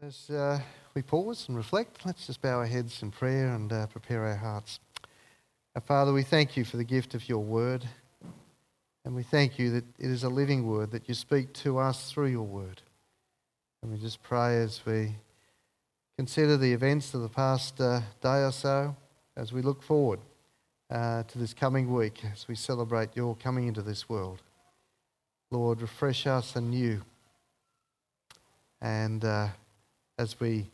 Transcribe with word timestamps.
As 0.00 0.30
uh, 0.30 0.60
we 0.94 1.02
pause 1.02 1.46
and 1.48 1.56
reflect, 1.56 2.06
let's 2.06 2.28
just 2.28 2.40
bow 2.40 2.58
our 2.58 2.66
heads 2.66 3.02
in 3.02 3.10
prayer 3.10 3.48
and 3.48 3.72
uh, 3.72 3.88
prepare 3.88 4.26
our 4.26 4.36
hearts. 4.36 4.78
Our 5.74 5.80
Father, 5.80 6.12
we 6.12 6.22
thank 6.22 6.56
you 6.56 6.64
for 6.64 6.76
the 6.76 6.84
gift 6.84 7.14
of 7.14 7.28
your 7.28 7.40
word. 7.40 7.84
And 9.04 9.16
we 9.16 9.24
thank 9.24 9.58
you 9.58 9.72
that 9.72 9.84
it 9.98 10.08
is 10.08 10.22
a 10.22 10.28
living 10.28 10.68
word, 10.68 10.92
that 10.92 11.08
you 11.08 11.14
speak 11.14 11.52
to 11.54 11.78
us 11.78 12.12
through 12.12 12.28
your 12.28 12.46
word. 12.46 12.80
And 13.82 13.90
we 13.90 13.98
just 13.98 14.22
pray 14.22 14.58
as 14.58 14.86
we 14.86 15.16
consider 16.16 16.56
the 16.56 16.72
events 16.72 17.12
of 17.12 17.22
the 17.22 17.28
past 17.28 17.80
uh, 17.80 18.02
day 18.22 18.44
or 18.44 18.52
so, 18.52 18.94
as 19.36 19.52
we 19.52 19.62
look 19.62 19.82
forward 19.82 20.20
uh, 20.92 21.24
to 21.24 21.38
this 21.38 21.52
coming 21.52 21.92
week, 21.92 22.22
as 22.32 22.46
we 22.46 22.54
celebrate 22.54 23.16
your 23.16 23.34
coming 23.34 23.66
into 23.66 23.82
this 23.82 24.08
world. 24.08 24.42
Lord, 25.50 25.82
refresh 25.82 26.24
us 26.28 26.54
anew. 26.54 27.02
And 28.80 29.24
uh, 29.24 29.48
as 30.18 30.38
we 30.40 30.66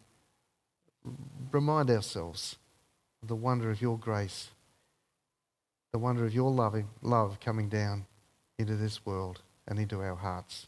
remind 1.53 1.91
ourselves 1.91 2.57
of 3.23 3.29
the 3.29 3.37
wonder 3.37 3.71
of 3.71 3.81
your 3.81 3.99
grace, 3.99 4.49
the 5.93 5.99
wonder 5.99 6.25
of 6.25 6.35
your 6.35 6.51
loving 6.51 6.89
love 7.03 7.39
coming 7.41 7.69
down 7.69 8.07
into 8.59 8.75
this 8.75 9.05
world 9.05 9.43
and 9.69 9.79
into 9.79 10.01
our 10.01 10.17
hearts. 10.17 10.67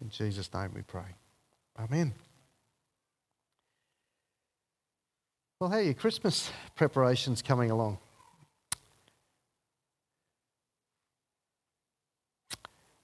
In 0.00 0.10
Jesus' 0.10 0.52
name 0.52 0.72
we 0.74 0.82
pray. 0.82 1.14
Amen. 1.78 2.14
Well, 5.60 5.70
how 5.70 5.76
are 5.76 5.82
your 5.82 5.94
Christmas 5.94 6.50
preparations 6.76 7.42
coming 7.42 7.70
along? 7.70 7.98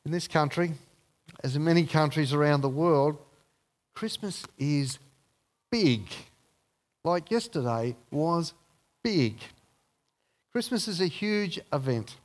In 0.04 0.12
this 0.12 0.28
country, 0.28 0.72
as 1.42 1.56
in 1.56 1.64
many 1.64 1.84
countries 1.84 2.32
around 2.32 2.60
the 2.60 2.68
world, 2.68 3.16
Christmas 3.94 4.44
is 4.58 4.98
big. 5.70 6.02
Like 7.04 7.30
yesterday 7.30 7.96
was 8.10 8.54
big. 9.02 9.36
Christmas 10.52 10.88
is 10.88 11.00
a 11.00 11.06
huge 11.06 11.60
event. 11.72 12.16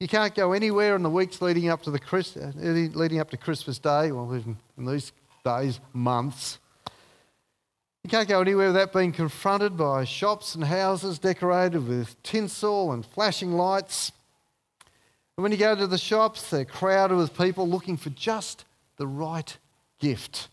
You 0.00 0.08
can't 0.08 0.34
go 0.34 0.52
anywhere 0.52 0.96
in 0.96 1.02
the 1.02 1.10
weeks 1.10 1.40
leading 1.40 1.68
up 1.68 1.82
to 1.82 1.90
the 1.90 1.98
Christ, 1.98 2.36
uh, 2.36 2.50
leading 2.56 3.20
up 3.20 3.30
to 3.30 3.36
Christmas 3.36 3.78
Day, 3.78 4.10
well, 4.10 4.34
even 4.36 4.56
in 4.76 4.84
these 4.84 5.12
days, 5.44 5.78
months. 5.92 6.58
You 8.02 8.10
can't 8.10 8.28
go 8.28 8.40
anywhere 8.40 8.66
without 8.68 8.92
being 8.92 9.12
confronted 9.12 9.76
by 9.76 10.04
shops 10.04 10.56
and 10.56 10.64
houses 10.64 11.20
decorated 11.20 11.86
with 11.86 12.20
tinsel 12.24 12.90
and 12.90 13.06
flashing 13.06 13.52
lights. 13.52 14.10
And 15.36 15.42
when 15.42 15.52
you 15.52 15.58
go 15.58 15.76
to 15.76 15.86
the 15.86 15.98
shops, 15.98 16.50
they're 16.50 16.64
crowded 16.64 17.16
with 17.16 17.38
people 17.38 17.68
looking 17.68 17.96
for 17.96 18.10
just 18.10 18.64
the 18.96 19.06
right 19.06 19.56
gift. 20.00 20.48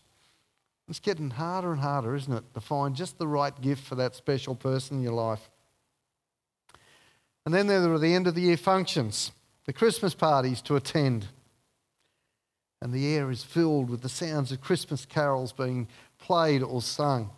It's 0.90 0.98
getting 0.98 1.30
harder 1.30 1.70
and 1.70 1.80
harder, 1.80 2.16
isn't 2.16 2.32
it, 2.32 2.42
to 2.52 2.60
find 2.60 2.96
just 2.96 3.16
the 3.16 3.28
right 3.28 3.58
gift 3.60 3.84
for 3.84 3.94
that 3.94 4.16
special 4.16 4.56
person 4.56 4.96
in 4.96 5.02
your 5.04 5.12
life. 5.12 5.48
And 7.46 7.54
then 7.54 7.68
there 7.68 7.92
are 7.92 7.98
the 7.98 8.12
end 8.12 8.26
of 8.26 8.34
the 8.34 8.42
year 8.42 8.56
functions 8.56 9.30
the 9.66 9.72
Christmas 9.72 10.14
parties 10.14 10.60
to 10.62 10.74
attend. 10.74 11.28
And 12.82 12.92
the 12.92 13.14
air 13.14 13.30
is 13.30 13.44
filled 13.44 13.88
with 13.88 14.02
the 14.02 14.08
sounds 14.08 14.50
of 14.50 14.60
Christmas 14.60 15.06
carols 15.06 15.52
being 15.52 15.86
played 16.18 16.60
or 16.60 16.82
sung. 16.82 17.30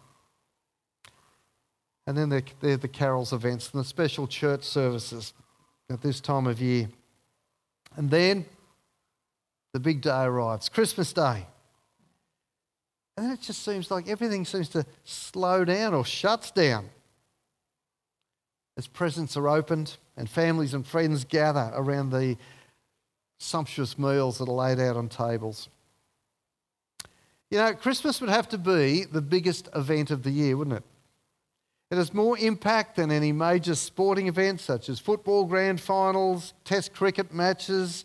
And 2.06 2.16
then 2.16 2.30
there 2.30 2.42
are 2.62 2.76
the 2.78 2.88
carols 2.88 3.34
events 3.34 3.70
and 3.70 3.80
the 3.80 3.84
special 3.86 4.26
church 4.26 4.64
services 4.64 5.34
at 5.90 6.00
this 6.00 6.20
time 6.20 6.46
of 6.46 6.58
year. 6.62 6.88
And 7.96 8.10
then 8.10 8.46
the 9.74 9.80
big 9.80 10.00
day 10.00 10.22
arrives, 10.22 10.70
Christmas 10.70 11.12
Day. 11.12 11.46
And 13.22 13.30
then 13.30 13.36
it 13.38 13.42
just 13.42 13.64
seems 13.64 13.88
like 13.88 14.08
everything 14.08 14.44
seems 14.44 14.68
to 14.70 14.84
slow 15.04 15.64
down 15.64 15.94
or 15.94 16.04
shuts 16.04 16.50
down 16.50 16.90
as 18.76 18.88
presents 18.88 19.36
are 19.36 19.48
opened 19.48 19.96
and 20.16 20.28
families 20.28 20.74
and 20.74 20.84
friends 20.84 21.22
gather 21.22 21.70
around 21.72 22.10
the 22.10 22.36
sumptuous 23.38 23.96
meals 23.96 24.38
that 24.38 24.48
are 24.48 24.52
laid 24.52 24.80
out 24.80 24.96
on 24.96 25.08
tables. 25.08 25.68
You 27.48 27.58
know, 27.58 27.72
Christmas 27.74 28.20
would 28.20 28.28
have 28.28 28.48
to 28.48 28.58
be 28.58 29.04
the 29.04 29.22
biggest 29.22 29.68
event 29.72 30.10
of 30.10 30.24
the 30.24 30.32
year, 30.32 30.56
wouldn't 30.56 30.78
it? 30.78 30.84
It 31.92 31.98
has 31.98 32.12
more 32.12 32.36
impact 32.38 32.96
than 32.96 33.12
any 33.12 33.30
major 33.30 33.76
sporting 33.76 34.26
events 34.26 34.64
such 34.64 34.88
as 34.88 34.98
football 34.98 35.44
grand 35.44 35.80
finals, 35.80 36.54
test 36.64 36.92
cricket 36.92 37.32
matches, 37.32 38.04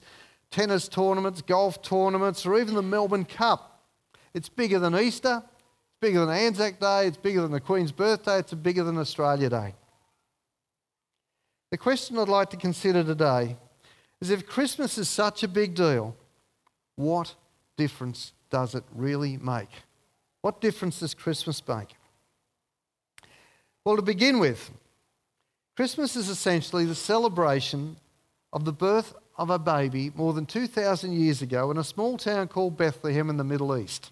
tennis 0.51 0.87
tournaments, 0.87 1.41
golf 1.41 1.81
tournaments, 1.81 2.45
or 2.45 2.59
even 2.59 2.75
the 2.75 2.83
Melbourne 2.83 3.25
Cup. 3.25 3.73
It's 4.37 4.49
bigger 4.49 4.77
than 4.77 4.95
Easter, 4.95 5.41
it's 5.43 5.97
bigger 5.99 6.23
than 6.23 6.29
Anzac 6.29 6.79
Day, 6.79 7.07
it's 7.07 7.17
bigger 7.17 7.41
than 7.41 7.51
the 7.51 7.59
Queen's 7.59 7.91
birthday, 7.91 8.37
it's 8.37 8.53
bigger 8.53 8.83
than 8.83 8.99
Australia 8.99 9.49
Day. 9.49 9.73
The 11.71 11.77
question 11.79 12.19
I'd 12.19 12.29
like 12.29 12.51
to 12.51 12.57
consider 12.57 13.03
today 13.03 13.57
is 14.21 14.29
if 14.29 14.45
Christmas 14.45 14.99
is 14.99 15.09
such 15.09 15.41
a 15.41 15.47
big 15.47 15.73
deal, 15.73 16.15
what 16.97 17.33
difference 17.77 18.33
does 18.51 18.75
it 18.75 18.83
really 18.93 19.37
make? 19.37 19.71
What 20.43 20.61
difference 20.61 20.99
does 20.99 21.15
Christmas 21.15 21.67
make? 21.67 21.95
Well, 23.83 23.95
to 23.95 24.03
begin 24.03 24.37
with, 24.37 24.69
Christmas 25.75 26.15
is 26.15 26.29
essentially 26.29 26.85
the 26.85 26.93
celebration 26.93 27.97
of 28.53 28.65
the 28.65 28.73
birth 28.73 29.15
of 29.35 29.49
a 29.49 29.57
baby 29.57 30.11
more 30.13 30.33
than 30.33 30.45
2,000 30.45 31.13
years 31.13 31.41
ago 31.41 31.71
in 31.71 31.79
a 31.79 31.83
small 31.83 32.19
town 32.19 32.47
called 32.49 32.77
Bethlehem 32.77 33.31
in 33.31 33.37
the 33.37 33.43
Middle 33.43 33.75
East. 33.75 34.11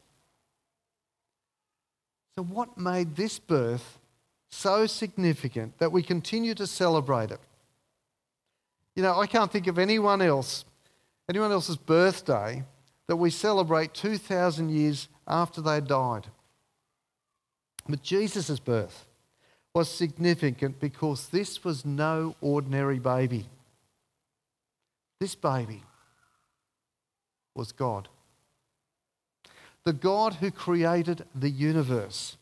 So, 2.36 2.44
what 2.44 2.78
made 2.78 3.16
this 3.16 3.40
birth 3.40 4.00
so 4.56 4.86
significant 4.86 5.78
that 5.80 5.92
we 5.92 6.02
continue 6.02 6.56
to 6.56 6.68
celebrate 6.68 7.32
it. 7.32 7.40
You 8.96 9.04
know, 9.04 9.20
I 9.20 9.28
can't 9.28 9.52
think 9.52 9.68
of 9.68 9.78
anyone 9.78 10.22
else, 10.22 10.64
anyone 11.30 11.52
else's 11.52 11.76
birthday 11.76 12.64
that 13.08 13.18
we 13.18 13.30
celebrate 13.30 13.94
2,000 13.94 14.70
years 14.70 15.10
after 15.28 15.62
they 15.62 15.82
died. 15.82 16.28
But 17.88 18.02
Jesus' 18.02 18.60
birth 18.60 19.06
was 19.74 19.90
significant 19.90 20.80
because 20.80 21.28
this 21.28 21.64
was 21.64 21.86
no 21.86 22.36
ordinary 22.42 23.00
baby. 23.00 23.46
This 25.20 25.36
baby 25.36 25.84
was 27.54 27.74
God. 27.74 28.08
The 29.86 29.94
God 29.94 30.36
who 30.36 30.50
created 30.50 31.26
the 31.36 31.50
universe 31.50 32.38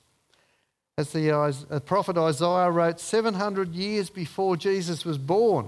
as 0.98 1.12
the 1.12 1.36
uh, 1.36 1.80
prophet 1.81 2.18
Isaiah 2.18 2.70
wrote 2.70 3.00
700 3.00 3.74
years 3.76 4.09
before 4.09 4.56
Jesus 4.56 5.04
was 5.04 5.18
born. 5.18 5.68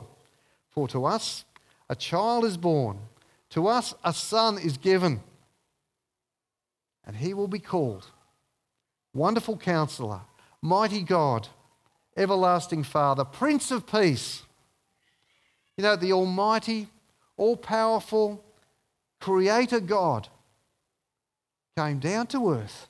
For 0.70 0.88
to 0.90 1.06
us 1.06 1.46
a 1.90 1.96
child 1.96 2.46
is 2.46 2.58
born, 2.58 3.00
to 3.52 3.68
us 3.68 3.94
a 4.04 4.14
son 4.14 4.58
is 4.58 4.78
given, 4.78 5.22
and 7.06 7.18
he 7.18 7.34
will 7.34 7.48
be 7.48 7.60
called 7.60 8.08
Wonderful 9.14 9.58
Counselor, 9.58 10.22
Mighty 10.62 11.02
God, 11.02 11.50
Everlasting 12.16 12.84
Father, 12.84 13.26
Prince 13.26 13.72
of 13.72 13.86
Peace. 13.86 14.44
You 15.76 15.84
know, 15.84 15.96
the 15.96 16.14
Almighty, 16.14 16.88
all 17.36 17.58
powerful 17.58 18.44
Creator 19.20 19.82
God 19.82 20.30
came 21.76 22.00
down 22.00 22.28
to 22.28 22.52
earth 22.52 22.88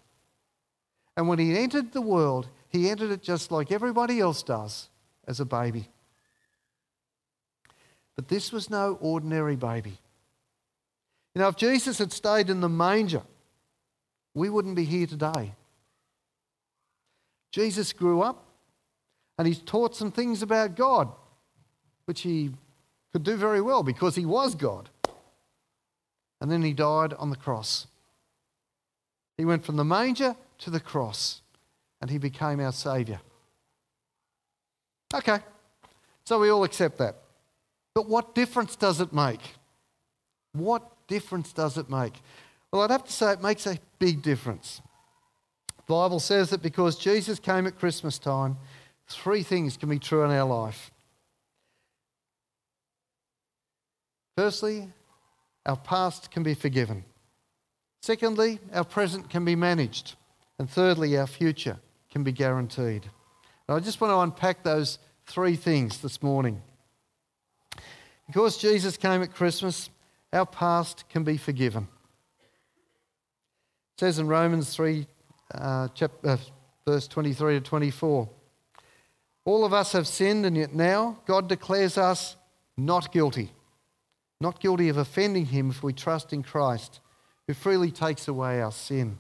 and 1.18 1.28
when 1.28 1.40
he 1.40 1.58
entered 1.58 1.92
the 1.92 2.02
world, 2.02 2.48
he 2.70 2.90
entered 2.90 3.12
it 3.12 3.22
just 3.22 3.52
like 3.52 3.72
everybody 3.72 4.20
else 4.20 4.44
does 4.44 4.90
as 5.28 5.40
a 5.40 5.46
baby. 5.46 5.88
But 8.16 8.28
this 8.28 8.52
was 8.52 8.70
no 8.70 8.98
ordinary 9.02 9.56
baby. 9.56 9.98
You 11.34 11.42
know, 11.42 11.48
if 11.48 11.56
Jesus 11.56 11.98
had 12.00 12.12
stayed 12.12 12.50
in 12.50 12.62
the 12.62 12.70
manger, 12.70 13.22
we 14.34 14.50
wouldn't 14.50 14.76
be 14.76 14.86
here 14.86 15.08
today. 15.08 15.54
Jesus 17.52 17.94
grew 17.94 18.22
up 18.22 18.46
and 19.38 19.48
he's 19.48 19.60
taught 19.60 19.96
some 19.96 20.12
things 20.12 20.42
about 20.42 20.76
God, 20.76 21.10
which 22.06 22.22
he 22.22 22.52
could 23.14 23.24
do 23.24 23.38
very 23.38 23.62
well 23.62 23.84
because 23.84 24.16
he 24.16 24.26
was 24.26 24.56
God. 24.56 24.90
And 26.42 26.52
then 26.52 26.62
he 26.62 26.74
died 26.74 27.14
on 27.14 27.30
the 27.30 27.36
cross. 27.38 27.88
He 29.38 29.46
went 29.46 29.66
from 29.66 29.76
the 29.76 29.84
manger 29.84 30.36
to 30.60 30.70
the 30.70 30.80
cross 30.80 31.42
and 32.02 32.10
he 32.10 32.18
became 32.18 32.60
our 32.60 32.72
Saviour. 32.72 33.20
Okay, 35.14 35.40
so 36.26 36.40
we 36.40 36.50
all 36.50 36.64
accept 36.64 36.98
that. 36.98 37.16
But 37.94 38.10
what 38.10 38.36
difference 38.36 38.76
does 38.76 39.00
it 39.00 39.14
make? 39.14 39.42
What 40.54 40.84
difference 41.08 41.54
does 41.54 41.78
it 41.78 41.90
make? 41.90 42.14
Well, 42.72 42.82
I'd 42.82 42.92
have 42.92 43.06
to 43.06 43.12
say 43.12 43.32
it 43.32 43.42
makes 43.42 43.66
a 43.68 43.80
big 44.00 44.22
difference. 44.22 44.82
The 45.78 45.84
Bible 45.94 46.20
says 46.20 46.50
that 46.50 46.62
because 46.62 46.98
Jesus 46.98 47.40
came 47.40 47.68
at 47.68 47.80
Christmas 47.80 48.20
time, 48.20 48.58
three 49.08 49.44
things 49.44 49.78
can 49.78 49.90
be 49.90 50.00
true 50.00 50.24
in 50.24 50.32
our 50.32 50.48
life. 50.48 50.92
Firstly, 54.38 54.90
our 55.66 55.78
past 55.78 56.32
can 56.32 56.44
be 56.44 56.54
forgiven. 56.54 57.06
Secondly, 58.06 58.60
our 58.72 58.84
present 58.84 59.32
can 59.32 59.44
be 59.46 59.56
managed. 59.56 60.14
And 60.60 60.70
thirdly, 60.70 61.18
our 61.18 61.26
future 61.26 61.80
can 62.12 62.24
be 62.24 62.32
guaranteed. 62.32 63.10
And 63.68 63.76
I 63.76 63.80
just 63.80 64.00
want 64.00 64.12
to 64.12 64.20
unpack 64.20 64.62
those 64.62 65.00
three 65.26 65.56
things 65.56 65.98
this 66.02 66.22
morning. 66.22 66.62
Because 68.28 68.60
Jesus 68.60 68.96
came 68.96 69.24
at 69.24 69.34
Christmas, 69.34 69.90
our 70.32 70.46
past 70.46 71.10
can 71.10 71.24
be 71.24 71.36
forgiven. 71.36 71.88
It 73.96 74.02
says 74.02 74.20
in 74.20 74.28
Romans 74.28 74.76
3, 74.76 75.08
uh, 75.56 75.88
chapter, 75.96 76.30
uh, 76.30 76.38
verse 76.86 77.08
23 77.08 77.56
to 77.56 77.62
24 77.62 78.30
All 79.46 79.66
of 79.66 79.74
us 79.74 79.94
have 79.94 80.06
sinned, 80.06 80.46
and 80.46 80.56
yet 80.56 80.76
now 80.76 81.18
God 81.26 81.50
declares 81.50 81.98
us 81.98 82.36
not 82.78 83.12
guilty. 83.12 83.52
Not 84.40 84.60
guilty 84.60 84.90
of 84.90 84.98
offending 84.98 85.48
Him 85.48 85.72
if 85.72 85.82
we 85.82 85.92
trust 85.92 86.34
in 86.34 86.44
Christ, 86.44 87.00
who 87.48 87.54
freely 87.54 87.92
takes 87.92 88.28
away 88.28 88.62
our 88.62 88.72
sin. 88.72 89.18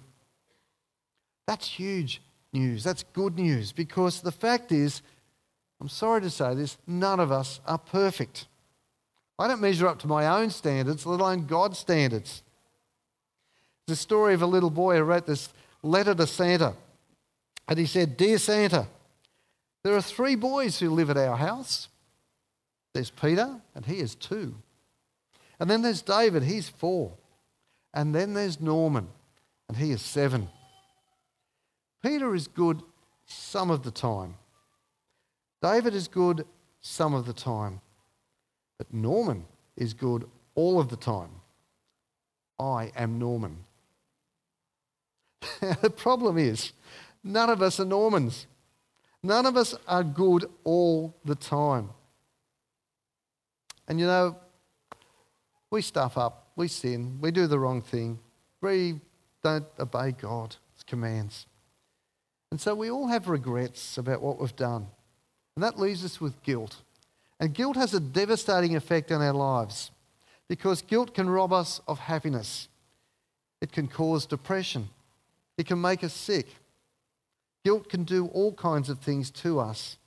That's 1.47 1.67
huge 1.67 2.21
news. 2.53 2.83
That's 2.83 3.03
good 3.13 3.37
news 3.37 3.71
because 3.71 4.21
the 4.21 4.31
fact 4.31 4.71
is, 4.71 5.01
I'm 5.79 5.89
sorry 5.89 6.21
to 6.21 6.29
say 6.29 6.55
this, 6.55 6.77
none 6.87 7.19
of 7.19 7.31
us 7.31 7.59
are 7.67 7.77
perfect. 7.77 8.47
I 9.37 9.47
don't 9.47 9.61
measure 9.61 9.87
up 9.87 9.99
to 9.99 10.07
my 10.07 10.27
own 10.27 10.49
standards, 10.49 11.05
let 11.05 11.19
alone 11.19 11.45
God's 11.45 11.77
standards. 11.77 12.41
The 13.87 13.95
story 13.95 14.33
of 14.33 14.41
a 14.41 14.47
little 14.47 14.69
boy 14.69 14.95
who 14.95 15.03
wrote 15.03 15.27
this 15.27 15.49
letter 15.83 16.15
to 16.15 16.25
Santa. 16.25 16.73
And 17.67 17.77
he 17.77 17.85
said, 17.85 18.17
Dear 18.17 18.37
Santa, 18.37 18.87
there 19.83 19.95
are 19.95 20.01
three 20.01 20.35
boys 20.35 20.79
who 20.79 20.89
live 20.89 21.09
at 21.09 21.17
our 21.17 21.37
house. 21.37 21.89
There's 22.93 23.11
Peter, 23.11 23.59
and 23.75 23.85
he 23.85 23.99
is 23.99 24.15
two. 24.15 24.55
And 25.59 25.69
then 25.69 25.81
there's 25.81 26.01
David, 26.01 26.43
he's 26.43 26.69
four. 26.69 27.11
And 27.95 28.13
then 28.13 28.33
there's 28.33 28.59
Norman, 28.59 29.07
and 29.67 29.77
he 29.77 29.91
is 29.91 30.01
seven. 30.01 30.49
Peter 32.03 32.35
is 32.35 32.47
good 32.47 32.83
some 33.25 33.71
of 33.71 33.83
the 33.83 33.89
time. 33.89 34.35
David 35.61 35.95
is 35.95 36.07
good 36.07 36.45
some 36.81 37.15
of 37.15 37.25
the 37.25 37.33
time. 37.33 37.81
But 38.77 38.93
Norman 38.93 39.45
is 39.77 39.93
good 39.93 40.29
all 40.53 40.79
of 40.79 40.89
the 40.89 40.97
time. 40.97 41.29
I 42.59 42.91
am 42.95 43.17
Norman. 43.17 43.63
the 45.81 45.89
problem 45.89 46.37
is, 46.37 46.73
none 47.23 47.49
of 47.49 47.61
us 47.61 47.79
are 47.79 47.85
Normans. 47.85 48.45
None 49.23 49.45
of 49.45 49.57
us 49.57 49.73
are 49.87 50.03
good 50.03 50.45
all 50.63 51.15
the 51.25 51.35
time. 51.35 51.89
And 53.87 53.99
you 53.99 54.05
know, 54.05 54.35
we 55.71 55.81
stuff 55.81 56.17
up, 56.17 56.44
we 56.55 56.67
sin, 56.67 57.17
we 57.21 57.31
do 57.31 57.47
the 57.47 57.59
wrong 57.59 57.81
thing, 57.81 58.19
we 58.61 58.99
don't 59.43 59.65
obey 59.79 60.11
God's 60.11 60.57
commands. 60.87 61.45
And 62.51 62.61
so 62.61 62.73
we 62.73 62.89
all 62.89 63.07
have 63.07 63.27
regrets 63.27 63.97
about 63.97 64.21
what 64.21 64.39
we've 64.39 64.55
done. 64.55 64.87
And 65.55 65.63
that 65.63 65.79
leaves 65.79 66.05
us 66.05 66.21
with 66.21 66.41
guilt. 66.43 66.77
And 67.39 67.53
guilt 67.53 67.75
has 67.75 67.93
a 67.93 67.99
devastating 67.99 68.75
effect 68.75 69.11
on 69.11 69.21
our 69.21 69.33
lives 69.33 69.91
because 70.47 70.81
guilt 70.81 71.13
can 71.13 71.29
rob 71.29 71.51
us 71.51 71.81
of 71.87 71.99
happiness. 71.99 72.69
It 73.61 73.71
can 73.71 73.87
cause 73.87 74.25
depression. 74.25 74.89
It 75.57 75.67
can 75.67 75.81
make 75.81 76.03
us 76.03 76.13
sick. 76.13 76.47
Guilt 77.63 77.89
can 77.89 78.03
do 78.03 78.27
all 78.27 78.53
kinds 78.53 78.89
of 78.89 78.99
things 78.99 79.31
to 79.31 79.59
us. 79.59 79.97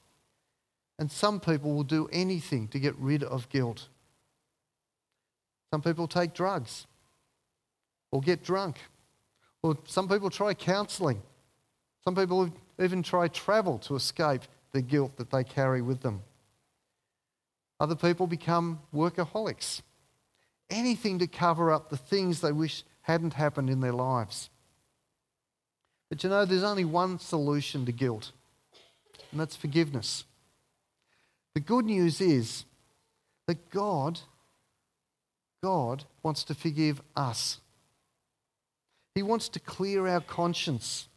And 0.99 1.11
some 1.11 1.41
people 1.41 1.75
will 1.75 1.85
do 1.85 2.09
anything 2.13 2.69
to 2.69 2.79
get 2.79 2.97
rid 2.97 3.23
of 3.23 3.49
guilt. 3.49 3.89
Some 5.71 5.83
people 5.83 6.09
take 6.09 6.35
drugs 6.35 6.87
or 8.11 8.21
get 8.21 8.43
drunk. 8.43 8.79
Or 9.63 9.77
some 9.87 10.09
people 10.09 10.31
try 10.31 10.55
counselling. 10.55 11.23
Some 12.05 12.15
people 12.15 12.51
even 12.81 13.03
try 13.03 13.29
travel 13.29 13.79
to 13.81 13.97
escape 13.97 14.43
the 14.73 14.83
guilt 14.83 15.17
that 15.17 15.31
they 15.31 15.45
carry 15.45 15.83
with 15.83 16.01
them. 16.01 16.23
Other 17.81 17.97
people 17.97 18.27
become 18.27 18.81
workaholics. 18.95 19.83
Anything 20.71 21.19
to 21.19 21.27
cover 21.27 21.71
up 21.71 21.91
the 21.91 21.97
things 21.97 22.41
they 22.41 22.53
wish 22.53 22.85
hadn't 23.03 23.35
happened 23.35 23.71
in 23.71 23.81
their 23.81 23.93
lives. 23.93 24.51
But 26.09 26.23
you 26.23 26.31
know, 26.31 26.45
there's 26.45 26.63
only 26.63 26.85
one 26.85 27.19
solution 27.19 27.85
to 27.87 27.93
guilt, 27.93 28.33
and 29.31 29.41
that's 29.41 29.57
forgiveness. 29.57 30.25
The 31.55 31.61
good 31.61 31.85
news 31.85 32.21
is 32.21 32.65
that 33.47 33.71
God, 33.71 34.21
God 35.63 36.05
wants 36.23 36.45
to 36.45 36.55
forgive 36.55 37.03
us. 37.17 37.61
He 39.15 39.23
wants 39.23 39.49
to 39.51 39.61
clear 39.61 40.07
our 40.07 40.21
conscience. 40.21 41.09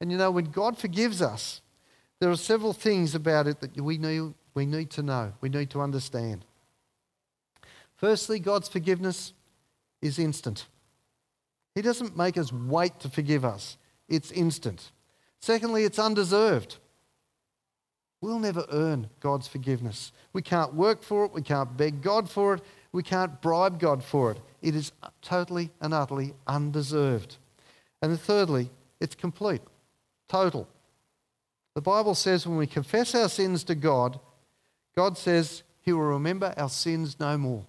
And 0.00 0.10
you 0.12 0.18
know, 0.18 0.30
when 0.30 0.46
God 0.46 0.78
forgives 0.78 1.20
us, 1.20 1.60
there 2.20 2.30
are 2.30 2.36
several 2.36 2.72
things 2.72 3.14
about 3.14 3.48
it 3.48 3.60
that 3.60 3.80
we 3.80 3.98
need, 3.98 4.34
we 4.54 4.66
need 4.66 4.90
to 4.90 5.02
know, 5.02 5.32
we 5.40 5.48
need 5.48 5.70
to 5.70 5.80
understand. 5.80 6.44
Firstly, 7.96 8.38
God's 8.38 8.68
forgiveness 8.68 9.32
is 10.00 10.18
instant. 10.18 10.66
He 11.74 11.82
doesn't 11.82 12.16
make 12.16 12.36
us 12.36 12.52
wait 12.52 13.00
to 13.00 13.08
forgive 13.08 13.44
us, 13.44 13.76
it's 14.08 14.30
instant. 14.30 14.92
Secondly, 15.40 15.82
it's 15.84 15.98
undeserved. 15.98 16.76
We'll 18.20 18.38
never 18.38 18.64
earn 18.70 19.10
God's 19.18 19.48
forgiveness. 19.48 20.12
We 20.32 20.42
can't 20.42 20.74
work 20.74 21.02
for 21.02 21.24
it, 21.24 21.32
we 21.32 21.42
can't 21.42 21.76
beg 21.76 22.02
God 22.02 22.30
for 22.30 22.54
it, 22.54 22.62
we 22.92 23.02
can't 23.02 23.40
bribe 23.40 23.80
God 23.80 24.04
for 24.04 24.32
it. 24.32 24.40
It 24.60 24.74
is 24.76 24.92
totally 25.22 25.70
and 25.80 25.94
utterly 25.94 26.34
undeserved. 26.46 27.36
And 28.02 28.20
thirdly, 28.20 28.70
it's 29.00 29.14
complete, 29.14 29.62
total. 30.28 30.68
The 31.74 31.80
Bible 31.80 32.14
says 32.14 32.46
when 32.46 32.58
we 32.58 32.66
confess 32.66 33.14
our 33.14 33.28
sins 33.28 33.64
to 33.64 33.74
God, 33.74 34.20
God 34.94 35.16
says 35.16 35.62
he 35.80 35.92
will 35.92 36.02
remember 36.02 36.52
our 36.56 36.68
sins 36.68 37.16
no 37.18 37.38
more. 37.38 37.64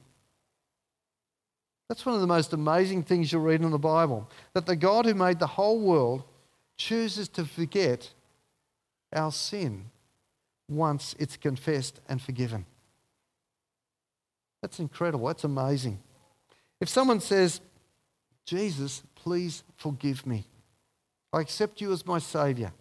That's 1.87 2.05
one 2.05 2.15
of 2.15 2.21
the 2.21 2.27
most 2.27 2.53
amazing 2.53 3.03
things 3.03 3.31
you'll 3.31 3.41
read 3.41 3.61
in 3.61 3.71
the 3.71 3.77
Bible. 3.77 4.29
That 4.53 4.65
the 4.65 4.75
God 4.75 5.05
who 5.05 5.13
made 5.13 5.39
the 5.39 5.47
whole 5.47 5.79
world 5.79 6.23
chooses 6.75 7.29
to 7.29 7.45
forget 7.45 8.11
our 9.13 9.31
sin 9.31 9.85
once 10.69 11.15
it's 11.19 11.37
confessed 11.37 11.99
and 12.09 12.21
forgiven. 12.21 12.65
That's 14.63 14.79
incredible. 14.79 15.27
That's 15.27 15.43
amazing. 15.43 15.99
If 16.79 16.87
someone 16.87 17.19
says, 17.19 17.59
Jesus, 18.45 19.03
please 19.13 19.61
forgive 19.75 20.25
me, 20.25 20.47
I 21.33 21.41
accept 21.41 21.81
you 21.81 21.91
as 21.91 22.05
my 22.05 22.19
Saviour, 22.19 22.71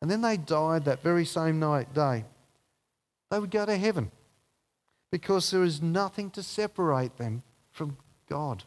and 0.00 0.10
then 0.10 0.22
they 0.22 0.38
died 0.38 0.86
that 0.86 1.02
very 1.02 1.26
same 1.26 1.60
night, 1.60 1.92
day, 1.92 2.24
they 3.30 3.38
would 3.38 3.50
go 3.50 3.66
to 3.66 3.76
heaven 3.76 4.10
because 5.12 5.50
there 5.50 5.64
is 5.64 5.82
nothing 5.82 6.30
to 6.30 6.42
separate 6.42 7.18
them 7.18 7.42
from 7.72 7.98
God. 8.28 8.64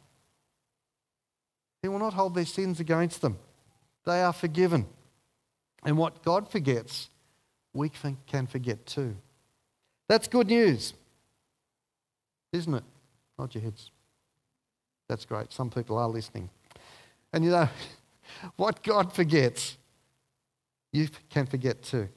He 1.82 1.88
will 1.88 2.00
not 2.00 2.14
hold 2.14 2.36
their 2.36 2.46
sins 2.46 2.80
against 2.80 3.22
them. 3.22 3.40
They 4.06 4.22
are 4.22 4.34
forgiven. 4.34 4.86
And 5.84 5.98
what 5.98 6.24
God 6.24 6.48
forgets, 6.48 7.10
we 7.74 7.90
can 7.90 8.48
forget 8.48 8.86
too. 8.86 9.16
That's 10.08 10.28
good 10.28 10.48
news, 10.48 10.94
isn't 12.54 12.74
it? 12.74 12.84
Nod 13.38 13.54
your 13.54 13.64
heads. 13.64 13.92
That's 15.10 15.26
great. 15.26 15.52
Some 15.52 15.70
people 15.70 15.98
are 15.98 16.08
listening. 16.08 16.50
And 17.34 17.44
you 17.44 17.52
know, 17.52 17.68
what 18.56 18.84
God 18.84 19.14
forgets, 19.14 19.78
you 20.92 21.10
can 21.30 21.46
forget 21.46 21.82
too. 21.82 22.08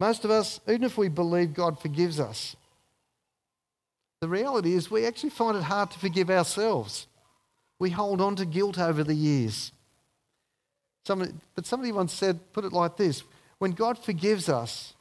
Most 0.00 0.24
of 0.24 0.30
us, 0.30 0.60
even 0.68 0.84
if 0.84 0.96
we 0.96 1.08
believe 1.08 1.54
God 1.54 1.80
forgives 1.80 2.18
us, 2.18 2.56
the 4.20 4.28
reality 4.28 4.74
is 4.74 4.90
we 4.90 5.06
actually 5.06 5.30
find 5.30 5.56
it 5.56 5.62
hard 5.62 5.90
to 5.92 5.98
forgive 5.98 6.30
ourselves. 6.30 7.06
We 7.78 7.90
hold 7.90 8.20
on 8.20 8.36
to 8.36 8.44
guilt 8.44 8.78
over 8.78 9.04
the 9.04 9.14
years. 9.14 9.72
Somebody, 11.06 11.32
but 11.54 11.66
somebody 11.66 11.92
once 11.92 12.12
said, 12.12 12.40
put 12.52 12.64
it 12.64 12.72
like 12.72 12.96
this 12.96 13.22
when 13.58 13.72
God 13.72 13.98
forgives 13.98 14.48
us, 14.48 14.94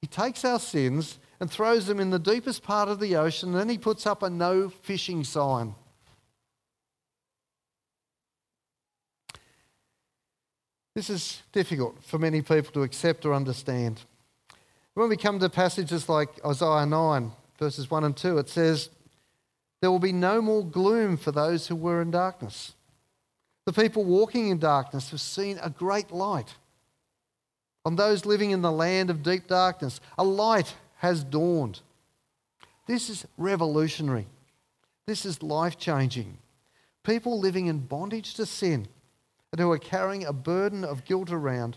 He 0.00 0.06
takes 0.06 0.44
our 0.44 0.58
sins 0.58 1.18
and 1.40 1.50
throws 1.50 1.86
them 1.86 2.00
in 2.00 2.10
the 2.10 2.18
deepest 2.18 2.62
part 2.62 2.88
of 2.88 3.00
the 3.00 3.16
ocean, 3.16 3.50
and 3.50 3.58
then 3.58 3.68
He 3.68 3.78
puts 3.78 4.06
up 4.06 4.22
a 4.22 4.30
no 4.30 4.68
fishing 4.68 5.24
sign. 5.24 5.74
This 10.94 11.10
is 11.10 11.42
difficult 11.52 12.04
for 12.04 12.18
many 12.18 12.40
people 12.40 12.70
to 12.72 12.82
accept 12.82 13.26
or 13.26 13.34
understand. 13.34 14.00
When 14.94 15.08
we 15.08 15.16
come 15.16 15.40
to 15.40 15.48
passages 15.48 16.08
like 16.08 16.28
Isaiah 16.46 16.86
9, 16.86 17.32
verses 17.58 17.90
1 17.90 18.04
and 18.04 18.16
2, 18.16 18.38
it 18.38 18.48
says, 18.48 18.90
There 19.80 19.90
will 19.90 19.98
be 19.98 20.12
no 20.12 20.40
more 20.40 20.64
gloom 20.64 21.16
for 21.16 21.32
those 21.32 21.66
who 21.66 21.74
were 21.74 22.00
in 22.00 22.12
darkness. 22.12 22.74
The 23.66 23.72
people 23.72 24.04
walking 24.04 24.50
in 24.50 24.58
darkness 24.58 25.10
have 25.10 25.20
seen 25.20 25.58
a 25.60 25.70
great 25.70 26.12
light. 26.12 26.54
On 27.84 27.96
those 27.96 28.24
living 28.24 28.52
in 28.52 28.62
the 28.62 28.72
land 28.72 29.10
of 29.10 29.22
deep 29.22 29.48
darkness, 29.48 30.00
a 30.16 30.24
light 30.24 30.74
has 31.04 31.22
dawned. 31.22 31.80
This 32.86 33.10
is 33.10 33.26
revolutionary. 33.36 34.26
This 35.06 35.26
is 35.26 35.42
life 35.42 35.78
changing. 35.78 36.38
People 37.02 37.38
living 37.38 37.66
in 37.66 37.80
bondage 37.80 38.32
to 38.36 38.46
sin 38.46 38.88
and 39.52 39.60
who 39.60 39.70
are 39.70 39.78
carrying 39.78 40.24
a 40.24 40.32
burden 40.32 40.82
of 40.82 41.04
guilt 41.04 41.30
around 41.30 41.76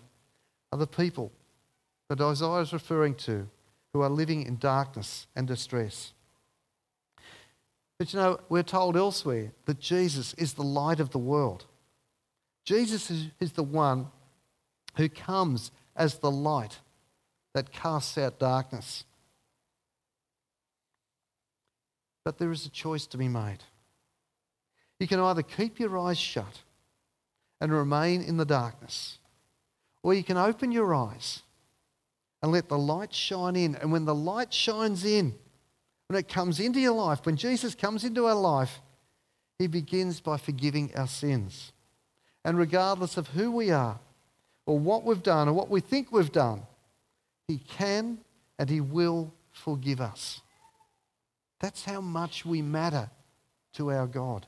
are 0.72 0.80
the 0.80 0.88
people 0.88 1.34
that 2.08 2.22
Isaiah 2.22 2.62
is 2.62 2.72
referring 2.72 3.16
to 3.16 3.50
who 3.92 4.00
are 4.00 4.10
living 4.10 4.44
in 4.44 4.60
darkness 4.60 5.28
and 5.36 5.46
distress. 5.46 6.14
But 8.00 8.14
you 8.14 8.20
know, 8.20 8.40
we're 8.48 8.64
told 8.64 8.96
elsewhere 8.96 9.52
that 9.66 9.82
Jesus 9.82 10.36
is 10.36 10.54
the 10.54 10.64
light 10.64 11.02
of 11.02 11.10
the 11.10 11.18
world. 11.18 11.66
Jesus 12.64 13.12
is, 13.12 13.28
is 13.42 13.52
the 13.52 13.64
one 13.64 14.08
who 14.96 15.10
comes 15.10 15.72
as 15.98 16.20
the 16.20 16.32
light 16.32 16.80
that 17.54 17.74
casts 17.74 18.18
out 18.18 18.40
darkness. 18.40 19.04
But 22.28 22.40
there 22.40 22.52
is 22.52 22.66
a 22.66 22.70
choice 22.70 23.06
to 23.08 23.18
be 23.18 23.30
made. 23.30 23.60
You 25.00 25.08
can 25.08 25.22
either 25.22 25.42
keep 25.42 25.80
your 25.80 25.98
eyes 25.98 26.18
shut 26.18 26.60
and 27.62 27.72
remain 27.72 28.22
in 28.22 28.36
the 28.36 28.44
darkness, 28.44 29.20
or 30.04 30.14
you 30.14 30.26
can 30.26 30.36
open 30.36 30.74
your 30.74 30.94
eyes 30.94 31.44
and 32.44 32.52
let 32.52 32.68
the 32.68 32.78
light 32.78 33.14
shine 33.14 33.56
in. 33.56 33.76
And 33.78 33.94
when 33.94 34.04
the 34.04 34.14
light 34.14 34.54
shines 34.54 35.06
in, 35.06 35.36
when 36.08 36.20
it 36.20 36.28
comes 36.28 36.60
into 36.60 36.82
your 36.82 36.96
life, 36.96 37.26
when 37.26 37.38
Jesus 37.38 37.76
comes 37.76 38.04
into 38.04 38.26
our 38.26 38.36
life, 38.36 38.82
he 39.58 39.68
begins 39.68 40.20
by 40.20 40.36
forgiving 40.36 40.92
our 40.98 41.08
sins. 41.08 41.72
And 42.44 42.58
regardless 42.58 43.16
of 43.16 43.30
who 43.30 43.54
we 43.54 43.72
are, 43.72 44.00
or 44.66 44.78
what 44.78 45.06
we've 45.06 45.24
done, 45.24 45.48
or 45.48 45.54
what 45.54 45.70
we 45.70 45.80
think 45.80 46.12
we've 46.12 46.34
done, 46.34 46.64
he 47.48 47.60
can 47.60 48.18
and 48.60 48.70
he 48.70 48.82
will 48.82 49.32
forgive 49.54 50.02
us. 50.02 50.42
That's 51.60 51.86
how 51.86 52.02
much 52.02 52.46
we 52.46 52.62
matter 52.62 53.10
to 53.74 53.92
our 53.92 54.08
God. 54.08 54.48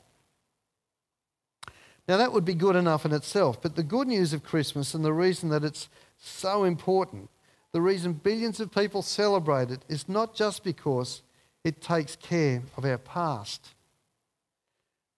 Now, 2.08 2.18
that 2.18 2.34
would 2.34 2.46
be 2.46 2.56
good 2.56 2.76
enough 2.76 3.06
in 3.06 3.14
itself, 3.14 3.62
but 3.62 3.76
the 3.76 3.84
good 3.84 4.08
news 4.08 4.34
of 4.34 4.44
Christmas 4.44 4.94
and 4.94 5.06
the 5.06 5.14
reason 5.14 5.50
that 5.50 5.64
it's 5.64 5.90
so 6.20 6.64
important, 6.64 7.30
the 7.72 7.82
reason 7.82 8.14
billions 8.14 8.60
of 8.60 8.74
people 8.74 9.04
celebrate 9.04 9.70
it, 9.70 9.86
is 9.88 10.10
not 10.10 10.34
just 10.34 10.64
because 10.64 11.22
it 11.64 11.82
takes 11.82 12.16
care 12.16 12.64
of 12.78 12.86
our 12.86 12.98
past. 12.98 13.76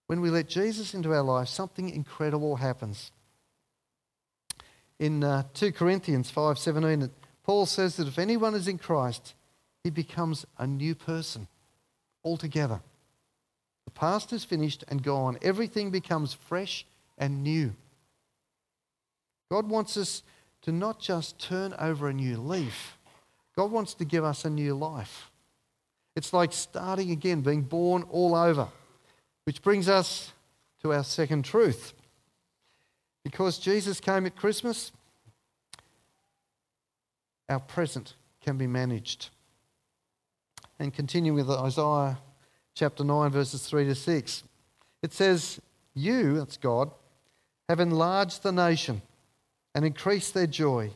When 0.06 0.20
we 0.20 0.28
let 0.28 0.48
Jesus 0.48 0.92
into 0.92 1.14
our 1.14 1.22
life, 1.22 1.48
something 1.48 1.88
incredible 1.88 2.56
happens. 2.56 3.10
In 4.98 5.24
uh, 5.24 5.44
2 5.54 5.72
Corinthians 5.72 6.30
5:17, 6.30 7.08
Paul 7.42 7.64
says 7.64 7.96
that 7.96 8.06
if 8.06 8.18
anyone 8.18 8.54
is 8.54 8.68
in 8.68 8.76
Christ, 8.76 9.34
he 9.82 9.88
becomes 9.88 10.44
a 10.58 10.66
new 10.66 10.94
person 10.94 11.48
altogether. 12.24 12.80
The 13.84 13.90
past 13.90 14.32
is 14.32 14.44
finished 14.44 14.84
and 14.88 15.02
gone. 15.02 15.38
Everything 15.42 15.90
becomes 15.90 16.32
fresh 16.32 16.86
and 17.18 17.42
new. 17.42 17.74
God 19.50 19.68
wants 19.68 19.96
us 19.96 20.22
to 20.62 20.72
not 20.72 21.00
just 21.00 21.38
turn 21.38 21.74
over 21.78 22.08
a 22.08 22.12
new 22.12 22.36
leaf, 22.36 22.96
God 23.56 23.70
wants 23.70 23.94
to 23.94 24.04
give 24.04 24.24
us 24.24 24.44
a 24.44 24.50
new 24.50 24.74
life. 24.74 25.30
It's 26.16 26.32
like 26.32 26.52
starting 26.52 27.10
again, 27.10 27.40
being 27.40 27.62
born 27.62 28.04
all 28.10 28.34
over. 28.34 28.68
Which 29.44 29.62
brings 29.62 29.88
us 29.88 30.32
to 30.82 30.92
our 30.92 31.04
second 31.04 31.44
truth. 31.44 31.94
Because 33.24 33.58
Jesus 33.58 34.00
came 34.00 34.26
at 34.26 34.36
Christmas, 34.36 34.92
our 37.48 37.60
present 37.60 38.14
can 38.40 38.56
be 38.56 38.66
managed. 38.66 39.30
And 40.82 40.92
continue 40.92 41.32
with 41.32 41.48
Isaiah 41.48 42.18
chapter 42.74 43.04
9, 43.04 43.30
verses 43.30 43.64
3 43.68 43.84
to 43.84 43.94
6. 43.94 44.42
It 45.00 45.12
says, 45.12 45.60
You, 45.94 46.38
that's 46.38 46.56
God, 46.56 46.90
have 47.68 47.78
enlarged 47.78 48.42
the 48.42 48.50
nation 48.50 49.00
and 49.76 49.84
increased 49.84 50.34
their 50.34 50.48
joy. 50.48 50.90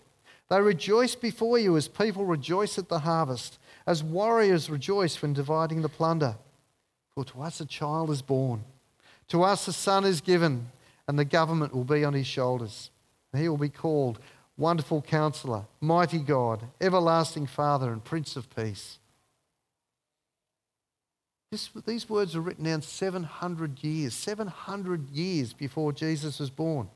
They 0.50 0.60
rejoice 0.60 1.14
before 1.14 1.60
you 1.60 1.76
as 1.76 1.86
people 1.86 2.24
rejoice 2.24 2.78
at 2.78 2.88
the 2.88 2.98
harvest, 2.98 3.60
as 3.86 4.02
warriors 4.02 4.68
rejoice 4.68 5.22
when 5.22 5.34
dividing 5.34 5.82
the 5.82 5.88
plunder. 5.88 6.34
For 7.14 7.24
to 7.24 7.42
us 7.42 7.60
a 7.60 7.64
child 7.64 8.10
is 8.10 8.22
born, 8.22 8.64
to 9.28 9.44
us 9.44 9.68
a 9.68 9.72
son 9.72 10.04
is 10.04 10.20
given, 10.20 10.66
and 11.06 11.16
the 11.16 11.24
government 11.24 11.72
will 11.72 11.84
be 11.84 12.04
on 12.04 12.12
his 12.12 12.26
shoulders. 12.26 12.90
he 13.36 13.48
will 13.48 13.56
be 13.56 13.68
called 13.68 14.18
Wonderful 14.56 15.02
Counselor, 15.02 15.66
Mighty 15.80 16.18
God, 16.18 16.64
Everlasting 16.80 17.46
Father, 17.46 17.92
and 17.92 18.02
Prince 18.02 18.34
of 18.34 18.50
Peace. 18.50 18.98
This, 21.50 21.70
these 21.86 22.08
words 22.08 22.34
were 22.34 22.40
written 22.40 22.64
down 22.64 22.82
700 22.82 23.82
years, 23.84 24.14
700 24.14 25.10
years 25.10 25.52
before 25.52 25.92
Jesus 25.92 26.40
was 26.40 26.50
born. 26.50 26.88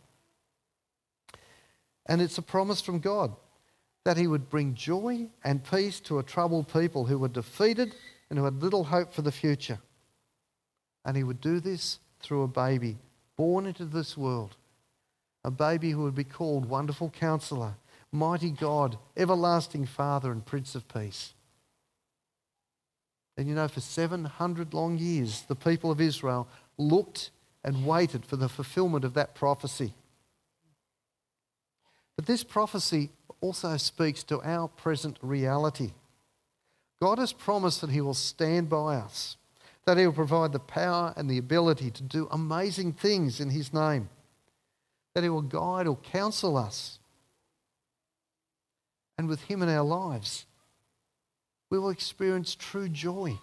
And 2.06 2.20
it's 2.20 2.38
a 2.38 2.42
promise 2.42 2.80
from 2.80 2.98
God 2.98 3.34
that 4.04 4.16
he 4.16 4.26
would 4.26 4.48
bring 4.48 4.74
joy 4.74 5.28
and 5.44 5.62
peace 5.62 6.00
to 6.00 6.18
a 6.18 6.22
troubled 6.22 6.72
people 6.72 7.04
who 7.04 7.18
were 7.18 7.28
defeated 7.28 7.94
and 8.28 8.38
who 8.38 8.44
had 8.44 8.62
little 8.62 8.84
hope 8.84 9.12
for 9.12 9.22
the 9.22 9.32
future. 9.32 9.78
And 11.04 11.16
he 11.16 11.22
would 11.22 11.40
do 11.40 11.60
this 11.60 11.98
through 12.20 12.42
a 12.42 12.48
baby 12.48 12.98
born 13.36 13.66
into 13.66 13.86
this 13.86 14.18
world, 14.18 14.56
a 15.44 15.50
baby 15.50 15.92
who 15.92 16.02
would 16.02 16.14
be 16.14 16.24
called 16.24 16.66
Wonderful 16.66 17.08
Counselor, 17.08 17.76
Mighty 18.12 18.50
God, 18.50 18.98
Everlasting 19.16 19.86
Father, 19.86 20.30
and 20.30 20.44
Prince 20.44 20.74
of 20.74 20.86
Peace. 20.88 21.32
And 23.40 23.48
you 23.48 23.54
know, 23.54 23.68
for 23.68 23.80
700 23.80 24.74
long 24.74 24.98
years, 24.98 25.44
the 25.48 25.54
people 25.54 25.90
of 25.90 25.98
Israel 25.98 26.46
looked 26.76 27.30
and 27.64 27.86
waited 27.86 28.26
for 28.26 28.36
the 28.36 28.50
fulfillment 28.50 29.02
of 29.02 29.14
that 29.14 29.34
prophecy. 29.34 29.94
But 32.16 32.26
this 32.26 32.44
prophecy 32.44 33.08
also 33.40 33.78
speaks 33.78 34.22
to 34.24 34.42
our 34.42 34.68
present 34.68 35.16
reality. 35.22 35.92
God 37.00 37.16
has 37.16 37.32
promised 37.32 37.80
that 37.80 37.88
He 37.88 38.02
will 38.02 38.12
stand 38.12 38.68
by 38.68 38.96
us, 38.96 39.38
that 39.86 39.96
He 39.96 40.04
will 40.04 40.12
provide 40.12 40.52
the 40.52 40.58
power 40.58 41.14
and 41.16 41.26
the 41.26 41.38
ability 41.38 41.90
to 41.92 42.02
do 42.02 42.28
amazing 42.30 42.92
things 42.92 43.40
in 43.40 43.48
His 43.48 43.72
name, 43.72 44.10
that 45.14 45.24
He 45.24 45.30
will 45.30 45.40
guide 45.40 45.86
or 45.86 45.96
counsel 45.96 46.58
us. 46.58 46.98
And 49.16 49.28
with 49.28 49.44
Him 49.44 49.62
in 49.62 49.70
our 49.70 49.82
lives, 49.82 50.44
we 51.70 51.78
will 51.78 51.90
experience 51.90 52.54
true 52.54 52.88
joy. 52.88 53.38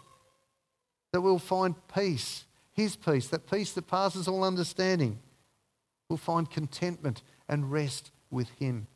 That 1.13 1.21
we'll 1.21 1.39
find 1.39 1.75
peace, 1.87 2.43
His 2.73 2.95
peace, 2.97 3.27
that 3.29 3.49
peace 3.49 3.71
that 3.71 3.87
passes 3.87 4.27
all 4.27 4.43
understanding. 4.43 5.19
We'll 6.09 6.17
find 6.17 6.49
contentment 6.49 7.23
and 7.47 7.71
rest 7.71 8.11
with 8.29 8.49
Him. 8.59 8.87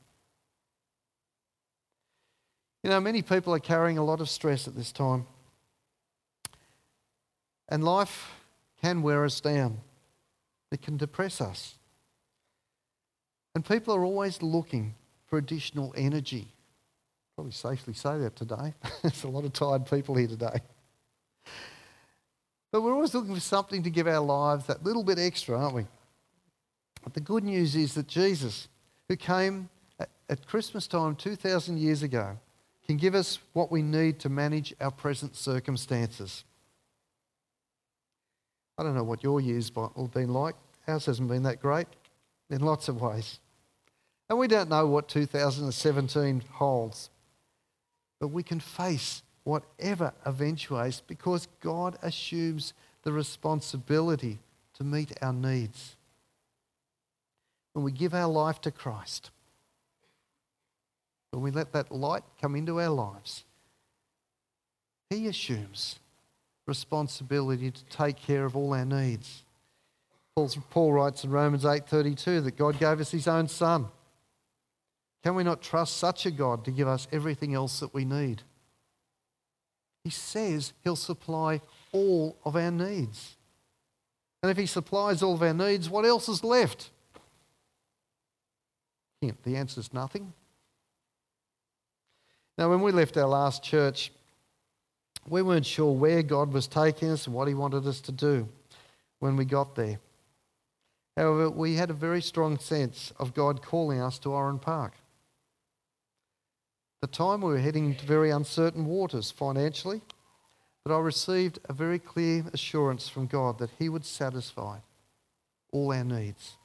You 2.84 2.90
know, 2.90 3.00
many 3.00 3.22
people 3.22 3.54
are 3.54 3.60
carrying 3.60 3.98
a 3.98 4.04
lot 4.04 4.22
of 4.22 4.30
stress 4.30 4.68
at 4.68 4.76
this 4.76 4.92
time. 4.92 5.26
And 7.70 7.84
life 7.84 8.32
can 8.82 9.02
wear 9.02 9.24
us 9.24 9.40
down, 9.40 9.80
it 10.72 10.82
can 10.82 10.98
depress 10.98 11.40
us. 11.40 11.76
And 13.56 13.66
people 13.66 13.94
are 13.96 14.04
always 14.04 14.42
looking 14.42 14.96
for 15.28 15.38
additional 15.38 15.94
energy 15.96 16.48
probably 17.36 17.52
safely 17.52 17.94
say 17.94 18.18
that 18.20 18.36
today. 18.36 18.74
There's 19.02 19.24
a 19.24 19.28
lot 19.28 19.46
of 19.46 19.54
tired 19.54 19.86
people 19.86 20.16
here 20.16 20.28
today. 20.28 20.62
But 22.72 22.82
we're 22.82 22.94
always 22.94 23.14
looking 23.14 23.36
for 23.36 23.42
something 23.42 23.84
to 23.84 23.90
give 23.90 24.08
our 24.08 24.22
lives 24.22 24.66
that 24.68 24.84
little 24.84 25.04
bit 25.04 25.20
extra, 25.20 25.60
aren't 25.60 25.76
we? 25.76 25.86
But 27.04 27.14
the 27.14 27.20
good 27.20 27.44
news 27.44 27.76
is 27.76 27.94
that 27.96 28.08
Jesus, 28.08 28.68
who 29.10 29.16
came 29.16 29.70
at 30.00 30.48
Christmas 30.48 30.88
time 30.88 31.16
2,000 31.16 31.78
years 31.78 32.04
ago, 32.04 32.38
can 32.88 32.98
give 32.98 33.16
us 33.16 33.40
what 33.54 33.72
we 33.72 33.82
need 33.82 34.20
to 34.20 34.30
manage 34.30 34.74
our 34.82 34.92
present 34.92 35.36
circumstances. 35.36 36.44
I 38.78 38.84
don't 38.84 38.96
know 38.96 39.04
what 39.04 39.24
your 39.24 39.40
year's 39.40 39.70
been 39.70 40.34
like. 40.34 40.56
Ours 40.88 41.06
hasn't 41.06 41.30
been 41.30 41.44
that 41.44 41.62
great 41.62 41.88
in 42.50 42.62
lots 42.62 42.88
of 42.88 43.02
ways. 43.02 43.40
And 44.30 44.40
we 44.40 44.48
don't 44.48 44.70
know 44.70 44.88
what 44.88 45.08
2017 45.08 46.42
holds. 46.52 47.11
But 48.22 48.28
we 48.28 48.44
can 48.44 48.60
face 48.60 49.24
whatever 49.44 50.14
eventuates 50.26 51.02
because 51.02 51.48
God 51.60 51.98
assumes 52.04 52.74
the 53.02 53.12
responsibility 53.12 54.38
to 54.76 54.84
meet 54.84 55.12
our 55.24 55.34
needs. 55.34 55.96
When 57.74 57.84
we 57.84 57.92
give 57.92 58.14
our 58.14 58.32
life 58.32 58.62
to 58.62 58.72
Christ, 58.72 59.32
when 61.32 61.42
we 61.42 61.50
let 61.50 61.74
that 61.74 61.92
light 61.92 62.22
come 62.40 62.56
into 62.56 62.80
our 62.80 62.90
lives, 62.90 63.44
He 65.10 65.26
assumes 65.26 65.98
responsibility 66.68 67.72
to 67.72 67.84
take 67.86 68.18
care 68.18 68.46
of 68.46 68.56
all 68.56 68.76
our 68.76 68.86
needs. 68.86 69.42
Paul 70.70 70.94
writes 70.94 71.24
in 71.24 71.32
Romans 71.32 71.64
8:32 71.64 72.44
that 72.44 72.56
God 72.56 72.78
gave 72.78 73.00
us 73.00 73.10
His 73.10 73.28
own 73.28 73.48
Son 73.48 73.88
can 75.24 75.36
we 75.36 75.44
not 75.44 75.62
trust 75.62 75.98
such 75.98 76.26
a 76.26 76.32
God 76.32 76.66
to 76.66 76.72
give 76.72 76.88
us 76.88 77.08
everything 77.12 77.54
else 77.54 77.80
that 77.80 77.94
we 77.94 78.06
need? 78.06 78.42
He 80.04 80.10
says 80.10 80.74
He'll 80.84 80.96
supply 80.96 81.62
all 81.92 82.38
of 82.44 82.56
our 82.56 82.72
needs. 82.72 83.36
And 84.42 84.50
if 84.50 84.58
He 84.58 84.66
supplies 84.66 85.22
all 85.22 85.36
of 85.36 85.44
our 85.44 85.54
needs, 85.54 85.90
what 85.90 86.06
else 86.06 86.28
is 86.28 86.44
left? 86.44 86.90
Hint 89.22 89.44
the 89.44 89.56
answer 89.56 89.80
is 89.80 89.94
nothing. 89.94 90.34
Now, 92.58 92.70
when 92.70 92.82
we 92.82 92.92
left 92.92 93.18
our 93.18 93.28
last 93.28 93.64
church, 93.64 94.12
we 95.28 95.44
weren't 95.44 95.66
sure 95.66 95.92
where 95.92 96.24
God 96.24 96.52
was 96.52 96.68
taking 96.68 97.10
us 97.10 97.28
and 97.28 97.36
what 97.36 97.48
He 97.48 97.54
wanted 97.54 97.86
us 97.86 98.02
to 98.02 98.12
do 98.12 98.50
when 99.20 99.38
we 99.38 99.46
got 99.46 99.76
there. 99.76 100.00
However, 101.16 101.50
we 101.50 101.76
had 101.76 101.92
a 101.92 101.94
very 101.94 102.22
strong 102.22 102.58
sense 102.58 103.14
of 103.20 103.34
God 103.34 103.62
calling 103.62 104.02
us 104.02 104.18
to 104.20 104.30
Oran 104.30 104.60
Park. 104.60 104.94
The 107.02 107.08
time, 107.08 107.42
we 107.42 107.50
were 107.50 107.58
heading 107.58 107.88
into 107.88 108.06
very 108.06 108.30
uncertain 108.30 108.86
waters 108.86 109.32
financially, 109.32 110.02
but 110.86 110.96
I 110.96 111.00
received 111.00 111.58
a 111.68 111.74
very 111.74 111.98
clear 111.98 112.46
assurance 112.54 113.10
from 113.10 113.26
God 113.26 113.58
that 113.58 113.72
He 113.80 113.90
would 113.90 114.06
satisfy 114.06 114.78
all 115.72 115.92
our 115.92 116.04
needs. 116.04 116.58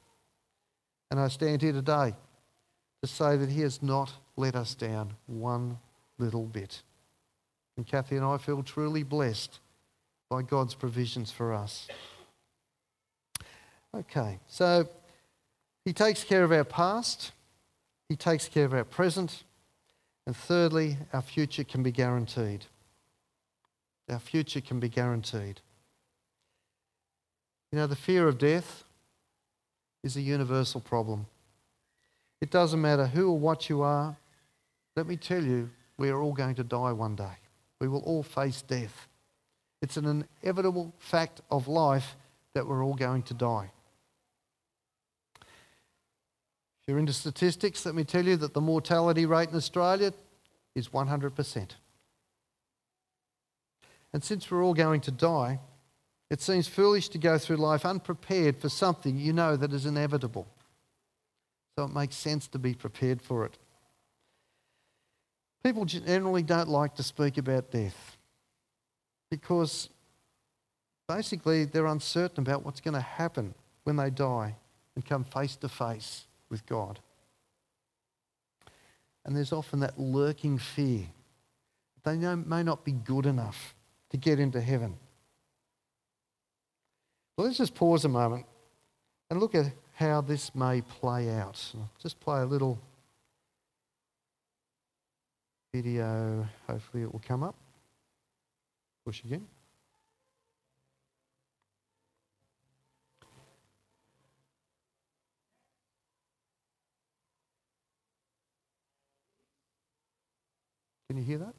And 1.09 1.19
I 1.19 1.29
stand 1.29 1.63
here 1.63 1.71
today 1.71 2.13
to 3.01 3.07
say 3.07 3.35
that 3.35 3.49
He 3.49 3.61
has 3.61 3.81
not 3.81 4.13
let 4.35 4.55
us 4.55 4.75
down 4.75 5.13
one 5.25 5.79
little 6.19 6.45
bit. 6.45 6.83
And 7.75 7.87
Kathy 7.87 8.15
and 8.15 8.25
I 8.25 8.37
feel 8.37 8.61
truly 8.61 9.01
blessed 9.01 9.59
by 10.29 10.43
God's 10.43 10.75
provisions 10.75 11.31
for 11.31 11.51
us. 11.51 11.87
Okay, 13.95 14.37
so 14.47 14.87
He 15.83 15.93
takes 15.93 16.23
care 16.23 16.43
of 16.43 16.51
our 16.51 16.63
past, 16.63 17.31
He 18.07 18.15
takes 18.15 18.47
care 18.47 18.65
of 18.65 18.73
our 18.75 18.83
present, 18.83 19.43
and 20.27 20.35
thirdly, 20.35 20.97
our 21.13 21.21
future 21.21 21.63
can 21.63 21.83
be 21.83 21.91
guaranteed. 21.91 22.65
Our 24.09 24.19
future 24.19 24.59
can 24.59 24.77
be 24.77 24.89
guaranteed. 24.89 25.61
You 27.71 27.79
know, 27.79 27.87
the 27.87 27.95
fear 27.95 28.27
of 28.27 28.37
death 28.37 28.83
is 30.03 30.17
a 30.17 30.21
universal 30.21 30.81
problem. 30.81 31.27
It 32.41 32.51
doesn't 32.51 32.81
matter 32.81 33.07
who 33.07 33.31
or 33.31 33.39
what 33.39 33.69
you 33.69 33.81
are. 33.81 34.17
Let 34.97 35.07
me 35.07 35.15
tell 35.15 35.41
you, 35.41 35.69
we 35.97 36.09
are 36.09 36.21
all 36.21 36.33
going 36.33 36.55
to 36.55 36.63
die 36.63 36.91
one 36.91 37.15
day. 37.15 37.37
We 37.79 37.87
will 37.87 38.01
all 38.01 38.21
face 38.21 38.61
death. 38.61 39.07
It's 39.81 39.95
an 39.95 40.25
inevitable 40.43 40.93
fact 40.99 41.39
of 41.49 41.69
life 41.69 42.17
that 42.53 42.67
we're 42.67 42.83
all 42.83 42.95
going 42.95 43.23
to 43.23 43.33
die. 43.33 43.71
If 46.87 46.93
you're 46.93 46.99
into 46.99 47.11
statistics, 47.11 47.85
let 47.85 47.95
me 47.95 48.05
tell 48.05 48.25
you 48.25 48.37
that 48.37 48.53
the 48.53 48.61
mortality 48.61 49.25
rate 49.25 49.49
in 49.49 49.55
Australia 49.55 50.13
is 50.73 50.87
100%. 50.87 51.71
And 54.13 54.23
since 54.23 54.49
we're 54.49 54.63
all 54.63 54.73
going 54.73 55.01
to 55.01 55.11
die, 55.11 55.59
it 56.29 56.41
seems 56.41 56.65
foolish 56.69 57.09
to 57.09 57.17
go 57.17 57.37
through 57.37 57.57
life 57.57 57.85
unprepared 57.85 58.57
for 58.61 58.69
something 58.69 59.17
you 59.17 59.33
know 59.33 59.57
that 59.57 59.73
is 59.73 59.85
inevitable. 59.85 60.47
So 61.77 61.83
it 61.83 61.93
makes 61.93 62.15
sense 62.15 62.47
to 62.47 62.57
be 62.57 62.73
prepared 62.73 63.21
for 63.21 63.43
it. 63.43 63.57
People 65.61 65.83
generally 65.83 66.41
don't 66.41 66.69
like 66.69 66.95
to 66.95 67.03
speak 67.03 67.37
about 67.37 67.69
death 67.69 68.15
because 69.29 69.89
basically 71.09 71.65
they're 71.65 71.85
uncertain 71.85 72.43
about 72.43 72.63
what's 72.63 72.79
going 72.79 72.93
to 72.93 73.01
happen 73.01 73.55
when 73.83 73.97
they 73.97 74.09
die 74.09 74.55
and 74.95 75.05
come 75.05 75.25
face 75.25 75.57
to 75.57 75.67
face 75.67 76.26
with 76.49 76.65
God. 76.65 76.99
And 79.25 79.35
there's 79.35 79.51
often 79.51 79.81
that 79.81 79.99
lurking 79.99 80.57
fear. 80.57 81.07
They 82.03 82.15
may 82.15 82.63
not 82.63 82.85
be 82.85 82.93
good 82.93 83.25
enough 83.25 83.75
to 84.11 84.17
get 84.17 84.39
into 84.39 84.61
heaven. 84.61 84.95
Well, 87.35 87.47
let's 87.47 87.57
just 87.57 87.75
pause 87.75 88.05
a 88.05 88.09
moment 88.09 88.45
and 89.29 89.39
look 89.39 89.53
at 89.53 89.65
how 89.93 90.21
this 90.21 90.55
may 90.55 90.81
play 90.81 91.29
out. 91.29 91.61
I'll 91.75 91.89
just 92.01 92.19
play 92.19 92.41
a 92.41 92.45
little 92.45 92.79
video. 95.73 96.47
Hopefully, 96.67 97.03
it 97.03 97.11
will 97.11 97.21
come 97.27 97.43
up. 97.43 97.55
Push 99.05 99.23
again. 99.25 99.45
Can 111.09 111.17
you 111.17 111.23
hear 111.23 111.37
that? 111.37 111.55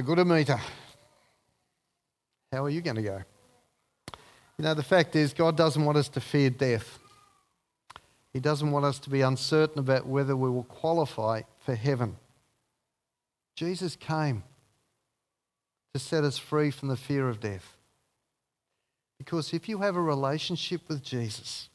The 0.00 0.06
good 0.06 0.26
meter. 0.26 0.58
How 2.50 2.64
are 2.64 2.70
you 2.70 2.80
going 2.80 2.96
to 2.96 3.02
go? 3.02 3.20
You 4.56 4.64
know, 4.64 4.72
the 4.72 4.82
fact 4.82 5.14
is, 5.14 5.34
God 5.34 5.58
doesn't 5.58 5.84
want 5.84 5.98
us 5.98 6.08
to 6.08 6.22
fear 6.22 6.48
death. 6.48 6.98
He 8.32 8.40
doesn't 8.40 8.70
want 8.70 8.86
us 8.86 8.98
to 9.00 9.10
be 9.10 9.20
uncertain 9.20 9.78
about 9.78 10.06
whether 10.06 10.34
we 10.34 10.48
will 10.48 10.62
qualify 10.62 11.42
for 11.66 11.74
heaven. 11.74 12.16
Jesus 13.54 13.94
came 13.94 14.42
to 15.92 16.00
set 16.00 16.24
us 16.24 16.38
free 16.38 16.70
from 16.70 16.88
the 16.88 16.96
fear 16.96 17.28
of 17.28 17.38
death. 17.38 17.76
Because 19.18 19.52
if 19.52 19.68
you 19.68 19.80
have 19.80 19.96
a 19.96 20.02
relationship 20.02 20.80
with 20.88 21.02
Jesus, 21.02 21.68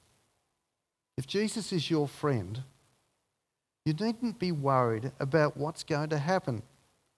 if 1.16 1.28
Jesus 1.28 1.72
is 1.72 1.92
your 1.92 2.08
friend, 2.08 2.64
you 3.86 3.94
needn't 3.94 4.40
be 4.40 4.52
worried 4.52 5.12
about 5.20 5.58
what's 5.58 5.84
going 5.84 6.10
to 6.10 6.18
happen. 6.18 6.64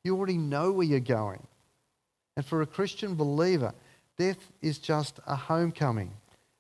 You 0.08 0.16
already 0.16 0.38
know 0.38 0.72
where 0.72 0.88
you're 0.88 1.02
going. 1.02 1.46
And 2.38 2.46
for 2.46 2.62
a 2.62 2.66
Christian 2.66 3.16
believer, 3.16 3.74
death 4.18 4.38
is 4.62 4.78
just 4.78 5.20
a 5.28 5.36
homecoming, 5.36 6.14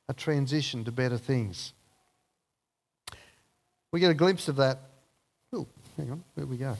a 0.10 0.13
transition 0.13 0.83
to 0.83 0.91
better 0.91 1.17
things. 1.17 1.71
We 3.93 4.01
get 4.01 4.12
a 4.12 4.15
glimpse 4.15 4.49
of 4.49 4.57
that. 4.57 4.79
Hang 5.53 6.12
on, 6.12 6.23
where 6.36 6.45
we 6.45 6.57
go? 6.57 6.75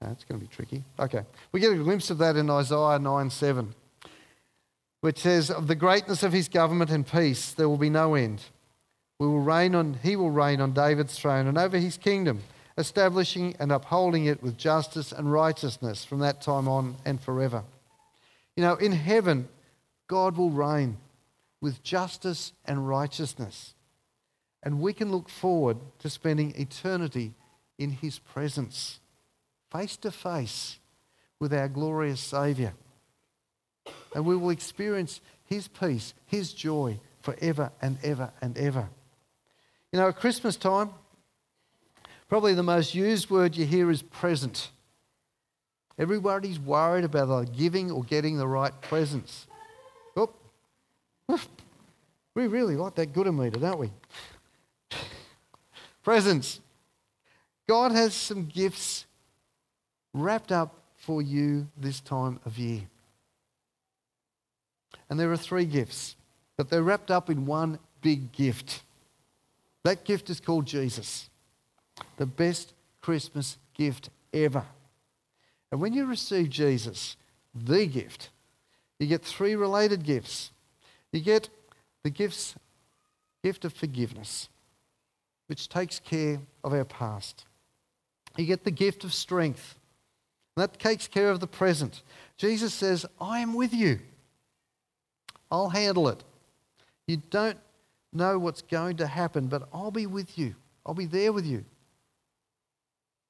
That's 0.00 0.24
going 0.24 0.40
to 0.40 0.46
be 0.46 0.50
tricky. 0.50 0.82
Okay. 0.98 1.24
We 1.52 1.60
get 1.60 1.72
a 1.72 1.76
glimpse 1.76 2.08
of 2.08 2.16
that 2.18 2.36
in 2.36 2.48
Isaiah 2.48 2.98
9 2.98 3.28
7, 3.28 3.74
which 5.02 5.18
says, 5.18 5.50
Of 5.50 5.66
the 5.66 5.74
greatness 5.74 6.22
of 6.22 6.32
his 6.32 6.48
government 6.48 6.90
and 6.90 7.06
peace, 7.06 7.52
there 7.52 7.68
will 7.68 7.76
be 7.76 7.90
no 7.90 8.14
end. 8.14 8.42
We 9.18 9.26
will 9.26 9.40
reign 9.40 9.74
on, 9.74 9.98
he 10.02 10.16
will 10.16 10.30
reign 10.30 10.62
on 10.62 10.72
David's 10.72 11.18
throne 11.18 11.46
and 11.46 11.58
over 11.58 11.76
his 11.76 11.98
kingdom, 11.98 12.40
establishing 12.78 13.56
and 13.58 13.72
upholding 13.72 14.26
it 14.26 14.42
with 14.42 14.56
justice 14.56 15.12
and 15.12 15.32
righteousness 15.32 16.04
from 16.04 16.18
that 16.20 16.42
time 16.42 16.68
on 16.68 16.96
and 17.04 17.20
forever. 17.20 17.64
You 18.54 18.62
know, 18.62 18.74
in 18.74 18.92
heaven, 18.92 19.48
God 20.08 20.36
will 20.36 20.50
reign 20.50 20.98
with 21.60 21.82
justice 21.82 22.52
and 22.64 22.86
righteousness. 22.86 23.74
And 24.62 24.80
we 24.80 24.92
can 24.92 25.10
look 25.10 25.28
forward 25.28 25.78
to 26.00 26.10
spending 26.10 26.54
eternity 26.56 27.34
in 27.78 27.90
his 27.90 28.18
presence, 28.18 29.00
face 29.70 29.96
to 29.98 30.10
face 30.10 30.78
with 31.38 31.52
our 31.52 31.68
glorious 31.68 32.20
Saviour. 32.20 32.72
And 34.14 34.24
we 34.24 34.36
will 34.36 34.50
experience 34.50 35.20
his 35.44 35.68
peace, 35.68 36.14
his 36.26 36.52
joy 36.52 36.98
forever 37.20 37.70
and 37.80 37.98
ever 38.02 38.32
and 38.40 38.56
ever. 38.58 38.88
You 39.92 40.00
know, 40.00 40.08
at 40.08 40.16
Christmas 40.16 40.56
time, 40.56 40.90
probably 42.28 42.54
the 42.54 42.62
most 42.62 42.94
used 42.94 43.30
word 43.30 43.56
you 43.56 43.66
hear 43.66 43.90
is 43.90 44.02
present. 44.02 44.70
Everybody's 45.98 46.58
worried 46.58 47.04
about 47.04 47.30
either 47.30 47.50
giving 47.52 47.90
or 47.90 48.02
getting 48.04 48.36
the 48.36 48.46
right 48.46 48.72
presents. 48.82 49.46
Oh, 50.16 50.30
we 52.34 52.46
really 52.46 52.76
like 52.76 52.94
that 52.96 53.12
good 53.12 53.32
meter, 53.32 53.58
don't 53.58 53.78
we? 53.78 53.90
presents. 56.06 56.60
God 57.68 57.90
has 57.90 58.14
some 58.14 58.46
gifts 58.46 59.06
wrapped 60.14 60.52
up 60.52 60.72
for 60.94 61.20
you 61.20 61.66
this 61.76 61.98
time 61.98 62.38
of 62.44 62.56
year. 62.58 62.82
And 65.10 65.18
there 65.18 65.32
are 65.32 65.36
three 65.36 65.64
gifts, 65.64 66.14
but 66.56 66.70
they're 66.70 66.84
wrapped 66.84 67.10
up 67.10 67.28
in 67.28 67.44
one 67.44 67.80
big 68.02 68.30
gift. 68.30 68.84
That 69.82 70.04
gift 70.04 70.30
is 70.30 70.38
called 70.38 70.64
Jesus, 70.64 71.28
the 72.16 72.26
best 72.26 72.72
Christmas 73.00 73.58
gift 73.74 74.10
ever. 74.32 74.64
And 75.70 75.80
when 75.80 75.92
you 75.92 76.06
receive 76.06 76.50
Jesus, 76.50 77.16
the 77.54 77.86
gift, 77.86 78.30
you 78.98 79.06
get 79.06 79.22
three 79.22 79.54
related 79.54 80.04
gifts. 80.04 80.50
You 81.12 81.20
get 81.20 81.48
the 82.02 82.10
gifts, 82.10 82.54
gift 83.42 83.64
of 83.64 83.72
forgiveness, 83.72 84.48
which 85.46 85.68
takes 85.68 85.98
care 85.98 86.40
of 86.64 86.72
our 86.72 86.84
past. 86.84 87.44
You 88.36 88.46
get 88.46 88.64
the 88.64 88.70
gift 88.70 89.04
of 89.04 89.14
strength, 89.14 89.76
that 90.56 90.78
takes 90.78 91.06
care 91.06 91.30
of 91.30 91.40
the 91.40 91.46
present. 91.46 92.02
Jesus 92.38 92.72
says, 92.72 93.04
I 93.20 93.40
am 93.40 93.54
with 93.54 93.74
you. 93.74 94.00
I'll 95.50 95.68
handle 95.68 96.08
it. 96.08 96.24
You 97.06 97.18
don't 97.30 97.58
know 98.12 98.38
what's 98.38 98.62
going 98.62 98.96
to 98.96 99.06
happen, 99.06 99.48
but 99.48 99.68
I'll 99.72 99.90
be 99.90 100.06
with 100.06 100.38
you. 100.38 100.54
I'll 100.84 100.94
be 100.94 101.06
there 101.06 101.32
with 101.32 101.44
you. 101.44 101.64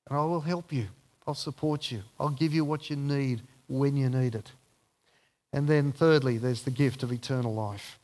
And 0.09 0.19
I 0.19 0.25
will 0.25 0.41
help 0.41 0.73
you. 0.73 0.89
I'll 1.27 1.35
support 1.35 1.91
you. 1.91 2.03
I'll 2.21 2.31
give 2.31 2.55
you 2.55 2.65
what 2.65 2.89
you 2.89 2.97
need 2.97 3.43
when 3.69 3.97
you 3.97 4.09
need 4.09 4.35
it. 4.35 4.53
And 5.53 5.67
then, 5.67 5.93
thirdly, 5.93 6.39
there's 6.39 6.63
the 6.63 6.71
gift 6.71 7.03
of 7.03 7.13
eternal 7.13 7.55
life. 7.55 7.99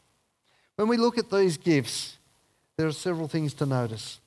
When 0.77 0.89
we 0.89 0.97
look 0.97 1.19
at 1.19 1.31
these 1.31 1.57
gifts, 1.57 2.17
there 2.77 2.87
are 2.87 2.93
several 2.93 3.29
things 3.29 3.55
to 3.55 3.67
notice. 3.67 4.19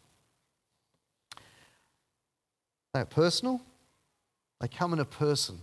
They're 2.93 3.03
personal, 3.03 3.59
they 4.61 4.69
come 4.69 4.93
in 4.93 4.99
a 4.99 5.05
person, 5.05 5.59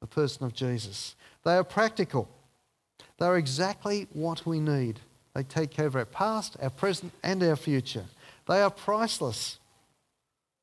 the 0.00 0.08
person 0.08 0.44
of 0.44 0.54
Jesus. 0.54 1.14
They 1.44 1.54
are 1.54 1.62
practical, 1.62 2.28
they 3.18 3.26
are 3.26 3.36
exactly 3.36 4.08
what 4.12 4.44
we 4.44 4.58
need. 4.58 4.98
They 5.34 5.42
take 5.42 5.70
care 5.70 5.86
of 5.86 5.96
our 5.96 6.04
past, 6.04 6.56
our 6.62 6.70
present, 6.70 7.12
and 7.22 7.42
our 7.42 7.56
future. 7.56 8.04
They 8.46 8.62
are 8.62 8.70
priceless. 8.70 9.58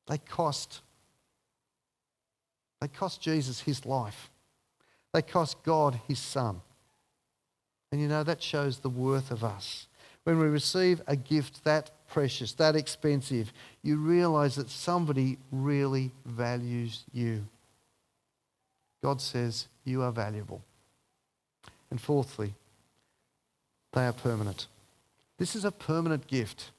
They 0.06 0.18
cost. 0.18 0.80
They 2.80 2.88
cost 2.88 3.20
Jesus 3.20 3.60
his 3.60 3.86
life. 3.86 4.30
They 5.12 5.22
cost 5.22 5.62
God 5.62 6.00
his 6.08 6.18
son. 6.18 6.60
And 7.90 8.00
you 8.00 8.08
know, 8.08 8.24
that 8.24 8.42
shows 8.42 8.78
the 8.78 8.88
worth 8.88 9.30
of 9.30 9.44
us. 9.44 9.86
When 10.24 10.38
we 10.38 10.46
receive 10.46 11.02
a 11.06 11.16
gift 11.16 11.64
that 11.64 11.90
precious, 12.08 12.52
that 12.54 12.76
expensive, 12.76 13.52
you 13.82 13.96
realize 13.96 14.54
that 14.56 14.70
somebody 14.70 15.38
really 15.50 16.12
values 16.24 17.04
you. 17.12 17.44
God 19.02 19.20
says, 19.20 19.68
You 19.84 20.02
are 20.02 20.12
valuable. 20.12 20.62
And 21.90 22.00
fourthly, 22.00 22.54
they 23.92 24.06
are 24.06 24.12
permanent. 24.12 24.68
This 25.38 25.54
is 25.54 25.64
a 25.64 25.72
permanent 25.72 26.26
gift. 26.26 26.70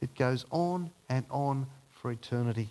It 0.00 0.14
goes 0.14 0.46
on 0.50 0.90
and 1.08 1.26
on 1.30 1.66
for 2.00 2.10
eternity. 2.10 2.70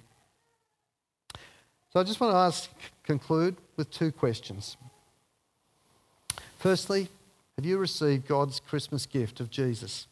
So 1.91 1.99
I 1.99 2.03
just 2.03 2.19
want 2.19 2.33
to 2.33 2.37
ask, 2.37 2.69
conclude 3.03 3.55
with 3.77 3.89
two 3.89 4.11
questions. 4.11 4.77
Firstly, 6.59 7.09
have 7.55 7.65
you 7.65 7.77
received 7.77 8.27
God's 8.27 8.59
Christmas 8.59 9.05
gift 9.05 9.39
of 9.39 9.49
Jesus? 9.49 10.07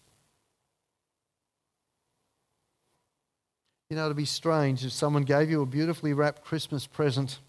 You 3.90 3.98
know, 3.98 4.06
it'd 4.06 4.18
be 4.18 4.26
strange 4.26 4.86
if 4.86 4.92
someone 4.92 5.24
gave 5.24 5.50
you 5.52 5.62
a 5.62 5.66
beautifully 5.66 6.14
wrapped 6.14 6.44
Christmas 6.44 6.88
present 6.88 7.40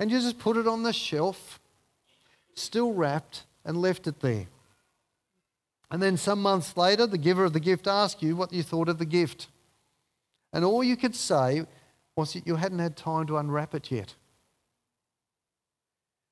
and 0.00 0.10
you 0.10 0.18
just 0.18 0.38
put 0.38 0.56
it 0.56 0.66
on 0.66 0.82
the 0.82 0.92
shelf, 0.92 1.60
still 2.54 2.92
wrapped, 2.92 3.44
and 3.64 3.80
left 3.80 4.06
it 4.06 4.20
there. 4.20 4.46
And 5.90 6.02
then 6.02 6.16
some 6.16 6.42
months 6.42 6.76
later, 6.76 7.06
the 7.06 7.18
giver 7.18 7.44
of 7.44 7.52
the 7.52 7.60
gift 7.60 7.86
asked 7.86 8.22
you 8.22 8.34
what 8.34 8.52
you 8.52 8.62
thought 8.62 8.88
of 8.88 8.98
the 8.98 9.04
gift. 9.04 9.46
And 10.54 10.64
all 10.64 10.84
you 10.84 10.96
could 10.96 11.16
say 11.16 11.66
was 12.16 12.32
that 12.32 12.46
you 12.46 12.54
hadn't 12.54 12.78
had 12.78 12.96
time 12.96 13.26
to 13.26 13.36
unwrap 13.36 13.74
it 13.74 13.90
yet. 13.90 14.14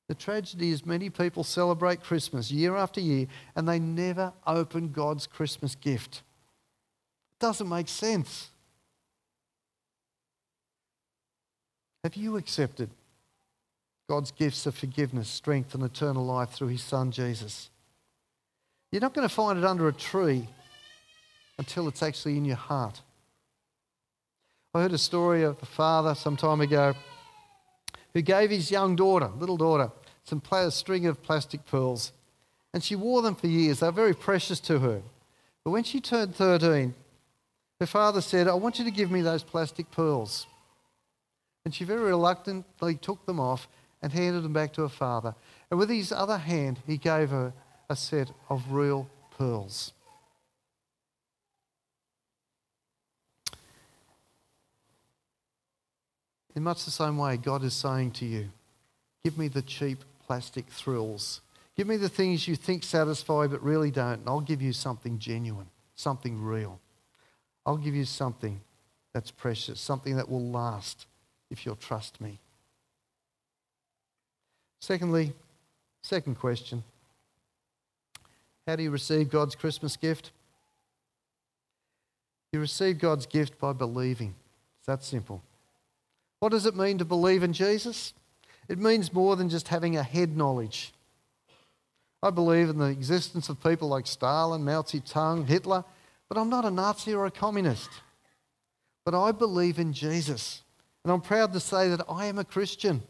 The 0.09 0.15
tragedy 0.15 0.71
is 0.71 0.87
many 0.87 1.11
people 1.11 1.43
celebrate 1.43 2.03
Christmas 2.03 2.51
year 2.51 2.77
after 2.77 3.01
year 3.01 3.27
and 3.57 3.69
they 3.69 3.81
never 3.81 4.33
open 4.47 4.93
God's 4.93 5.27
Christmas 5.27 5.75
gift. 5.75 6.23
It 7.33 7.41
doesn't 7.41 7.69
make 7.69 7.89
sense. 7.89 8.51
Have 12.05 12.15
you 12.15 12.37
accepted 12.37 12.91
God's 14.09 14.31
gifts 14.31 14.67
of 14.67 14.77
forgiveness, 14.77 15.29
strength, 15.29 15.75
and 15.75 15.83
eternal 15.83 16.25
life 16.25 16.51
through 16.51 16.69
his 16.69 16.83
Son 16.83 17.11
Jesus? 17.11 17.71
You're 18.93 19.01
not 19.01 19.15
going 19.15 19.29
to 19.29 19.35
find 19.35 19.59
it 19.59 19.65
under 19.65 19.89
a 19.89 19.93
tree 19.93 20.47
until 21.59 21.89
it's 21.89 22.03
actually 22.03 22.37
in 22.37 22.45
your 22.45 22.57
heart. 22.57 23.01
I 24.75 24.81
heard 24.81 24.93
a 24.93 24.99
story 24.99 25.43
of 25.43 25.59
a 25.61 25.67
father 25.67 26.15
some 26.15 26.35
time 26.35 26.63
ago 26.63 26.95
who 28.15 28.23
gave 28.23 28.49
his 28.49 28.71
young 28.71 28.97
daughter, 28.97 29.31
little 29.39 29.59
daughter, 29.59 29.91
some 30.25 30.41
pl- 30.41 30.71
string 30.71 31.05
of 31.07 31.23
plastic 31.23 31.67
pearls. 31.67 32.13
And 32.73 32.83
she 32.83 32.97
wore 32.97 33.21
them 33.21 33.35
for 33.35 33.49
years. 33.49 33.81
They 33.81 33.87
were 33.87 33.93
very 33.93 34.15
precious 34.15 34.61
to 34.61 34.79
her. 34.79 35.03
But 35.63 35.73
when 35.73 35.85
she 35.85 36.01
turned 36.01 36.35
13, 36.35 36.95
her 37.81 37.87
father 37.87 38.23
said, 38.23 38.49
I 38.49 38.55
want 38.55 38.79
you 38.79 38.87
to 38.87 38.91
give 38.91 39.11
me 39.11 39.21
those 39.21 39.43
plastic 39.43 39.91
pearls. 39.91 40.47
And 41.67 41.75
she 41.75 41.85
very 41.85 42.01
reluctantly 42.01 42.95
took 42.95 43.27
them 43.27 43.41
off 43.41 43.69
and 44.01 44.11
handed 44.11 44.43
them 44.43 44.55
back 44.55 44.73
to 44.75 44.83
her 44.83 44.89
father. 44.89 45.35
And 45.71 45.79
with 45.79 45.91
his 45.91 46.13
other 46.13 46.39
hand, 46.39 46.81
he 46.87 46.97
gave 46.97 47.29
her 47.29 47.53
a 47.91 47.97
set 47.97 48.31
of 48.49 48.73
real 48.73 49.11
pearls. 49.37 49.93
In 56.55 56.63
much 56.63 56.85
the 56.85 56.91
same 56.91 57.17
way, 57.17 57.37
God 57.37 57.65
is 57.65 57.75
saying 57.75 58.13
to 58.13 58.27
you, 58.27 58.51
Give 59.25 59.39
me 59.39 59.49
the 59.49 59.63
cheap 59.63 60.05
plastic 60.27 60.67
thrills. 60.67 61.41
Give 61.77 61.87
me 61.87 61.97
the 61.97 62.09
things 62.09 62.47
you 62.47 62.57
think 62.57 62.83
satisfy 62.83 63.47
but 63.47 63.63
really 63.63 63.91
don't, 63.91 64.21
and 64.21 64.29
I'll 64.29 64.41
give 64.41 64.61
you 64.61 64.73
something 64.73 65.19
genuine, 65.19 65.69
something 65.95 66.43
real. 66.43 66.81
I'll 67.65 67.77
give 67.77 67.95
you 67.95 68.05
something 68.05 68.61
that's 69.15 69.31
precious, 69.31 69.81
something 69.81 70.17
that 70.17 70.29
will 70.29 70.45
last 70.45 71.07
if 71.51 71.65
you'll 71.65 71.77
trust 71.77 72.21
me. 72.21 72.39
Secondly, 74.81 75.33
second 76.03 76.39
question 76.39 76.83
How 78.67 78.77
do 78.77 78.83
you 78.83 78.91
receive 78.91 79.31
God's 79.31 79.55
Christmas 79.55 79.97
gift? 79.97 80.33
You 82.53 82.61
receive 82.61 82.99
God's 82.99 83.25
gift 83.25 83.59
by 83.59 83.73
believing. 83.73 84.35
It's 84.79 84.87
that 84.87 85.05
simple. 85.05 85.43
What 86.43 86.51
does 86.51 86.67
it 86.67 86.75
mean 86.75 86.99
to 86.99 87.05
believe 87.05 87.45
in 87.45 87.53
Jesus? 87.53 88.15
It 88.69 88.77
means 88.77 89.13
more 89.13 89.37
than 89.37 89.49
just 89.49 89.69
having 89.69 89.97
a 89.97 90.03
head 90.03 90.37
knowledge. 90.37 90.93
I 92.21 92.31
believe 92.31 92.69
in 92.69 92.79
the 92.79 92.87
existence 92.87 93.49
of 93.49 93.63
people 93.63 93.87
like 93.87 94.09
Stalin, 94.09 94.65
Mao 94.65 94.83
Zedong, 94.83 95.47
Hitler, 95.47 95.85
but 96.29 96.37
I'm 96.37 96.51
not 96.51 96.65
a 96.65 96.71
Nazi 96.73 97.15
or 97.15 97.27
a 97.27 97.31
communist. 97.31 97.89
But 99.05 99.15
I 99.15 99.31
believe 99.31 99.79
in 99.79 99.93
Jesus. 99.93 100.63
And 101.05 101.13
I'm 101.13 101.21
proud 101.21 101.53
to 101.53 101.61
say 101.61 101.89
that 101.89 102.05
I 102.09 102.27
am 102.27 102.41
a 102.41 102.45
Christian 102.45 103.05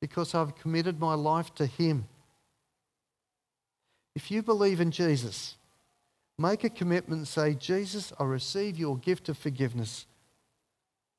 because 0.00 0.34
I've 0.34 0.56
committed 0.56 0.98
my 0.98 1.14
life 1.14 1.54
to 1.54 1.66
Him. 1.66 2.08
If 4.16 4.32
you 4.32 4.42
believe 4.42 4.80
in 4.80 4.90
Jesus, 4.90 5.54
make 6.36 6.64
a 6.64 6.68
commitment 6.68 7.20
and 7.20 7.28
say, 7.28 7.54
Jesus, 7.54 8.12
I 8.18 8.24
receive 8.24 8.76
your 8.76 8.98
gift 8.98 9.28
of 9.28 9.38
forgiveness 9.38 10.06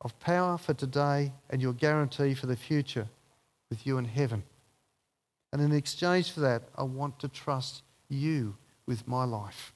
of 0.06 0.18
power 0.20 0.56
for 0.56 0.76
today 0.76 1.34
and 1.50 1.60
your 1.60 1.74
guarantee 1.74 2.36
for 2.36 2.46
the 2.46 2.56
future 2.56 3.08
with 3.72 3.88
you 3.88 3.98
in 3.98 4.06
heaven. 4.06 4.44
And 5.52 5.60
in 5.60 5.72
exchange 5.72 6.32
for 6.32 6.42
that, 6.42 6.62
I 6.78 6.84
want 6.84 7.18
to 7.20 7.28
trust 7.28 7.82
you 8.08 8.56
with 8.86 9.08
my 9.08 9.24
life. 9.24 9.74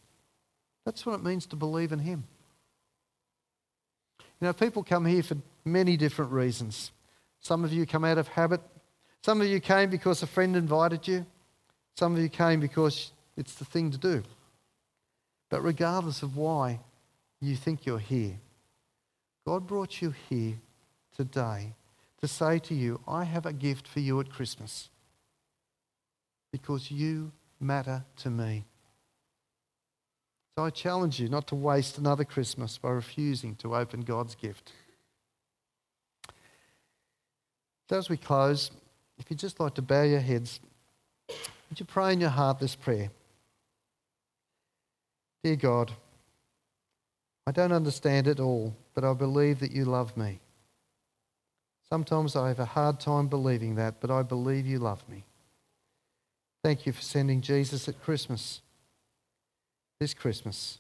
That's 0.86 1.04
what 1.04 1.15
it 1.15 1.24
means 1.24 1.48
to 1.48 1.56
believe 1.56 1.92
in 1.92 2.00
Him. 2.00 2.26
You 4.39 4.46
know, 4.46 4.54
people 4.54 4.84
come 4.84 5.06
here 5.08 5.24
for 5.24 5.36
many 5.65 5.98
different 5.98 6.32
reasons. 6.32 6.92
Some 7.39 7.63
of 7.65 7.74
you 7.74 7.88
come 7.88 8.06
out 8.06 8.20
of 8.20 8.28
habit. 8.28 8.62
Some 9.24 9.42
of 9.42 9.48
you 9.48 9.60
came 9.60 9.89
because 9.89 10.22
a 10.22 10.28
friend 10.28 10.56
invited 10.56 11.08
you. 11.08 11.26
Some 11.98 12.13
of 12.13 12.22
you 12.22 12.30
came 12.30 12.60
because 12.60 13.12
it's 13.36 13.56
the 13.56 13.65
thing 13.65 13.89
to 13.92 13.98
do. 13.98 14.22
But 15.50 15.63
regardless 15.63 16.22
of 16.22 16.38
why 16.38 16.82
you 17.42 17.56
think 17.56 17.88
you're 17.88 17.98
here, 17.98 18.39
God 19.45 19.67
brought 19.67 20.02
you 20.02 20.13
here 20.30 20.56
today 21.15 21.73
to 22.21 22.28
say 22.28 22.60
to 22.60 22.75
you, 22.75 22.99
I 23.08 23.23
have 23.23 23.45
a 23.45 23.54
gift 23.54 23.88
for 23.88 23.99
you 23.99 24.19
at 24.19 24.30
Christmas 24.30 24.89
because 26.52 26.91
you 26.91 27.32
matter 27.60 28.04
to 28.17 28.30
me. 28.30 28.65
So 30.58 30.65
I 30.65 30.69
challenge 30.69 31.19
you 31.19 31.30
not 31.30 31.47
to 31.47 31.56
waste 31.56 31.97
another 31.97 32.25
Christmas 32.25 32.78
by 32.78 32.89
refusing 32.89 33.56
to 33.56 33.75
open 33.75 34.02
God's 34.02 34.36
gift. 34.36 34.73
So 37.89 37.97
as 37.97 38.10
we 38.10 38.17
close, 38.17 38.71
if 39.17 39.30
you'd 39.30 39.39
just 39.39 39.60
like 39.60 39.73
to 39.75 39.82
bow 39.82 40.04
your 40.04 40.19
heads, 40.19 40.60
would 41.69 41.80
you 41.80 41.86
pray 41.86 42.13
in 42.13 42.19
your 42.19 42.30
heart 42.30 42.60
this 42.60 42.75
prayer? 42.75 43.10
Dear 45.43 45.56
God, 45.56 45.91
I 47.47 47.52
don't 47.52 47.71
understand 47.71 48.28
it 48.28 48.39
all, 48.39 48.75
but 49.00 49.10
I 49.10 49.14
believe 49.14 49.62
that 49.62 49.72
you 49.72 49.86
love 49.86 50.18
me. 50.18 50.42
Sometimes 51.88 52.36
I 52.36 52.50
have 52.50 52.60
a 52.60 52.66
hard 52.66 53.00
time 53.00 53.30
believing 53.30 53.76
that, 53.76 54.02
but 54.02 54.12
I 54.12 54.24
believe 54.24 54.68
you 54.68 54.78
love 54.78 55.08
me. 55.08 55.24
Thank 56.66 56.86
you 56.86 56.92
for 56.92 57.02
sending 57.02 57.40
Jesus 57.40 57.88
at 57.88 58.04
Christmas. 58.04 58.60
This 60.02 60.14
Christmas, 60.14 60.80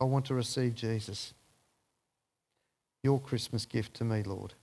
I 0.00 0.04
want 0.04 0.24
to 0.26 0.34
receive 0.34 0.74
Jesus, 0.74 1.34
your 3.02 3.20
Christmas 3.20 3.66
gift 3.66 3.92
to 3.96 4.04
me, 4.04 4.22
Lord. 4.22 4.54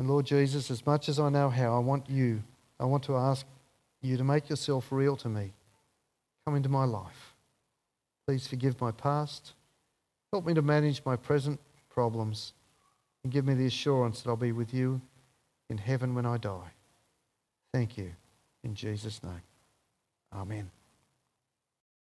And 0.00 0.10
Lord 0.10 0.26
Jesus, 0.26 0.68
as 0.68 0.84
much 0.84 1.08
as 1.08 1.20
I 1.20 1.28
know 1.28 1.48
how, 1.48 1.76
I 1.76 1.78
want 1.78 2.10
you, 2.10 2.42
I 2.80 2.86
want 2.86 3.04
to 3.04 3.14
ask 3.16 3.46
you 4.00 4.16
to 4.16 4.24
make 4.24 4.50
yourself 4.50 4.90
real 4.90 5.14
to 5.18 5.28
me. 5.28 5.52
Come 6.44 6.56
into 6.56 6.68
my 6.68 6.86
life. 6.86 7.34
Please 8.26 8.48
forgive 8.48 8.80
my 8.80 8.90
past. 8.90 9.52
Help 10.32 10.46
me 10.46 10.54
to 10.54 10.62
manage 10.62 11.02
my 11.04 11.14
present 11.14 11.60
problems 11.90 12.54
and 13.22 13.32
give 13.32 13.44
me 13.44 13.54
the 13.54 13.66
assurance 13.66 14.22
that 14.22 14.30
I'll 14.30 14.36
be 14.36 14.52
with 14.52 14.72
you 14.72 15.00
in 15.68 15.78
heaven 15.78 16.14
when 16.14 16.26
I 16.26 16.38
die. 16.38 16.70
Thank 17.72 17.98
you. 17.98 18.12
In 18.64 18.74
Jesus' 18.74 19.22
name. 19.22 19.42
Amen. 20.32 20.70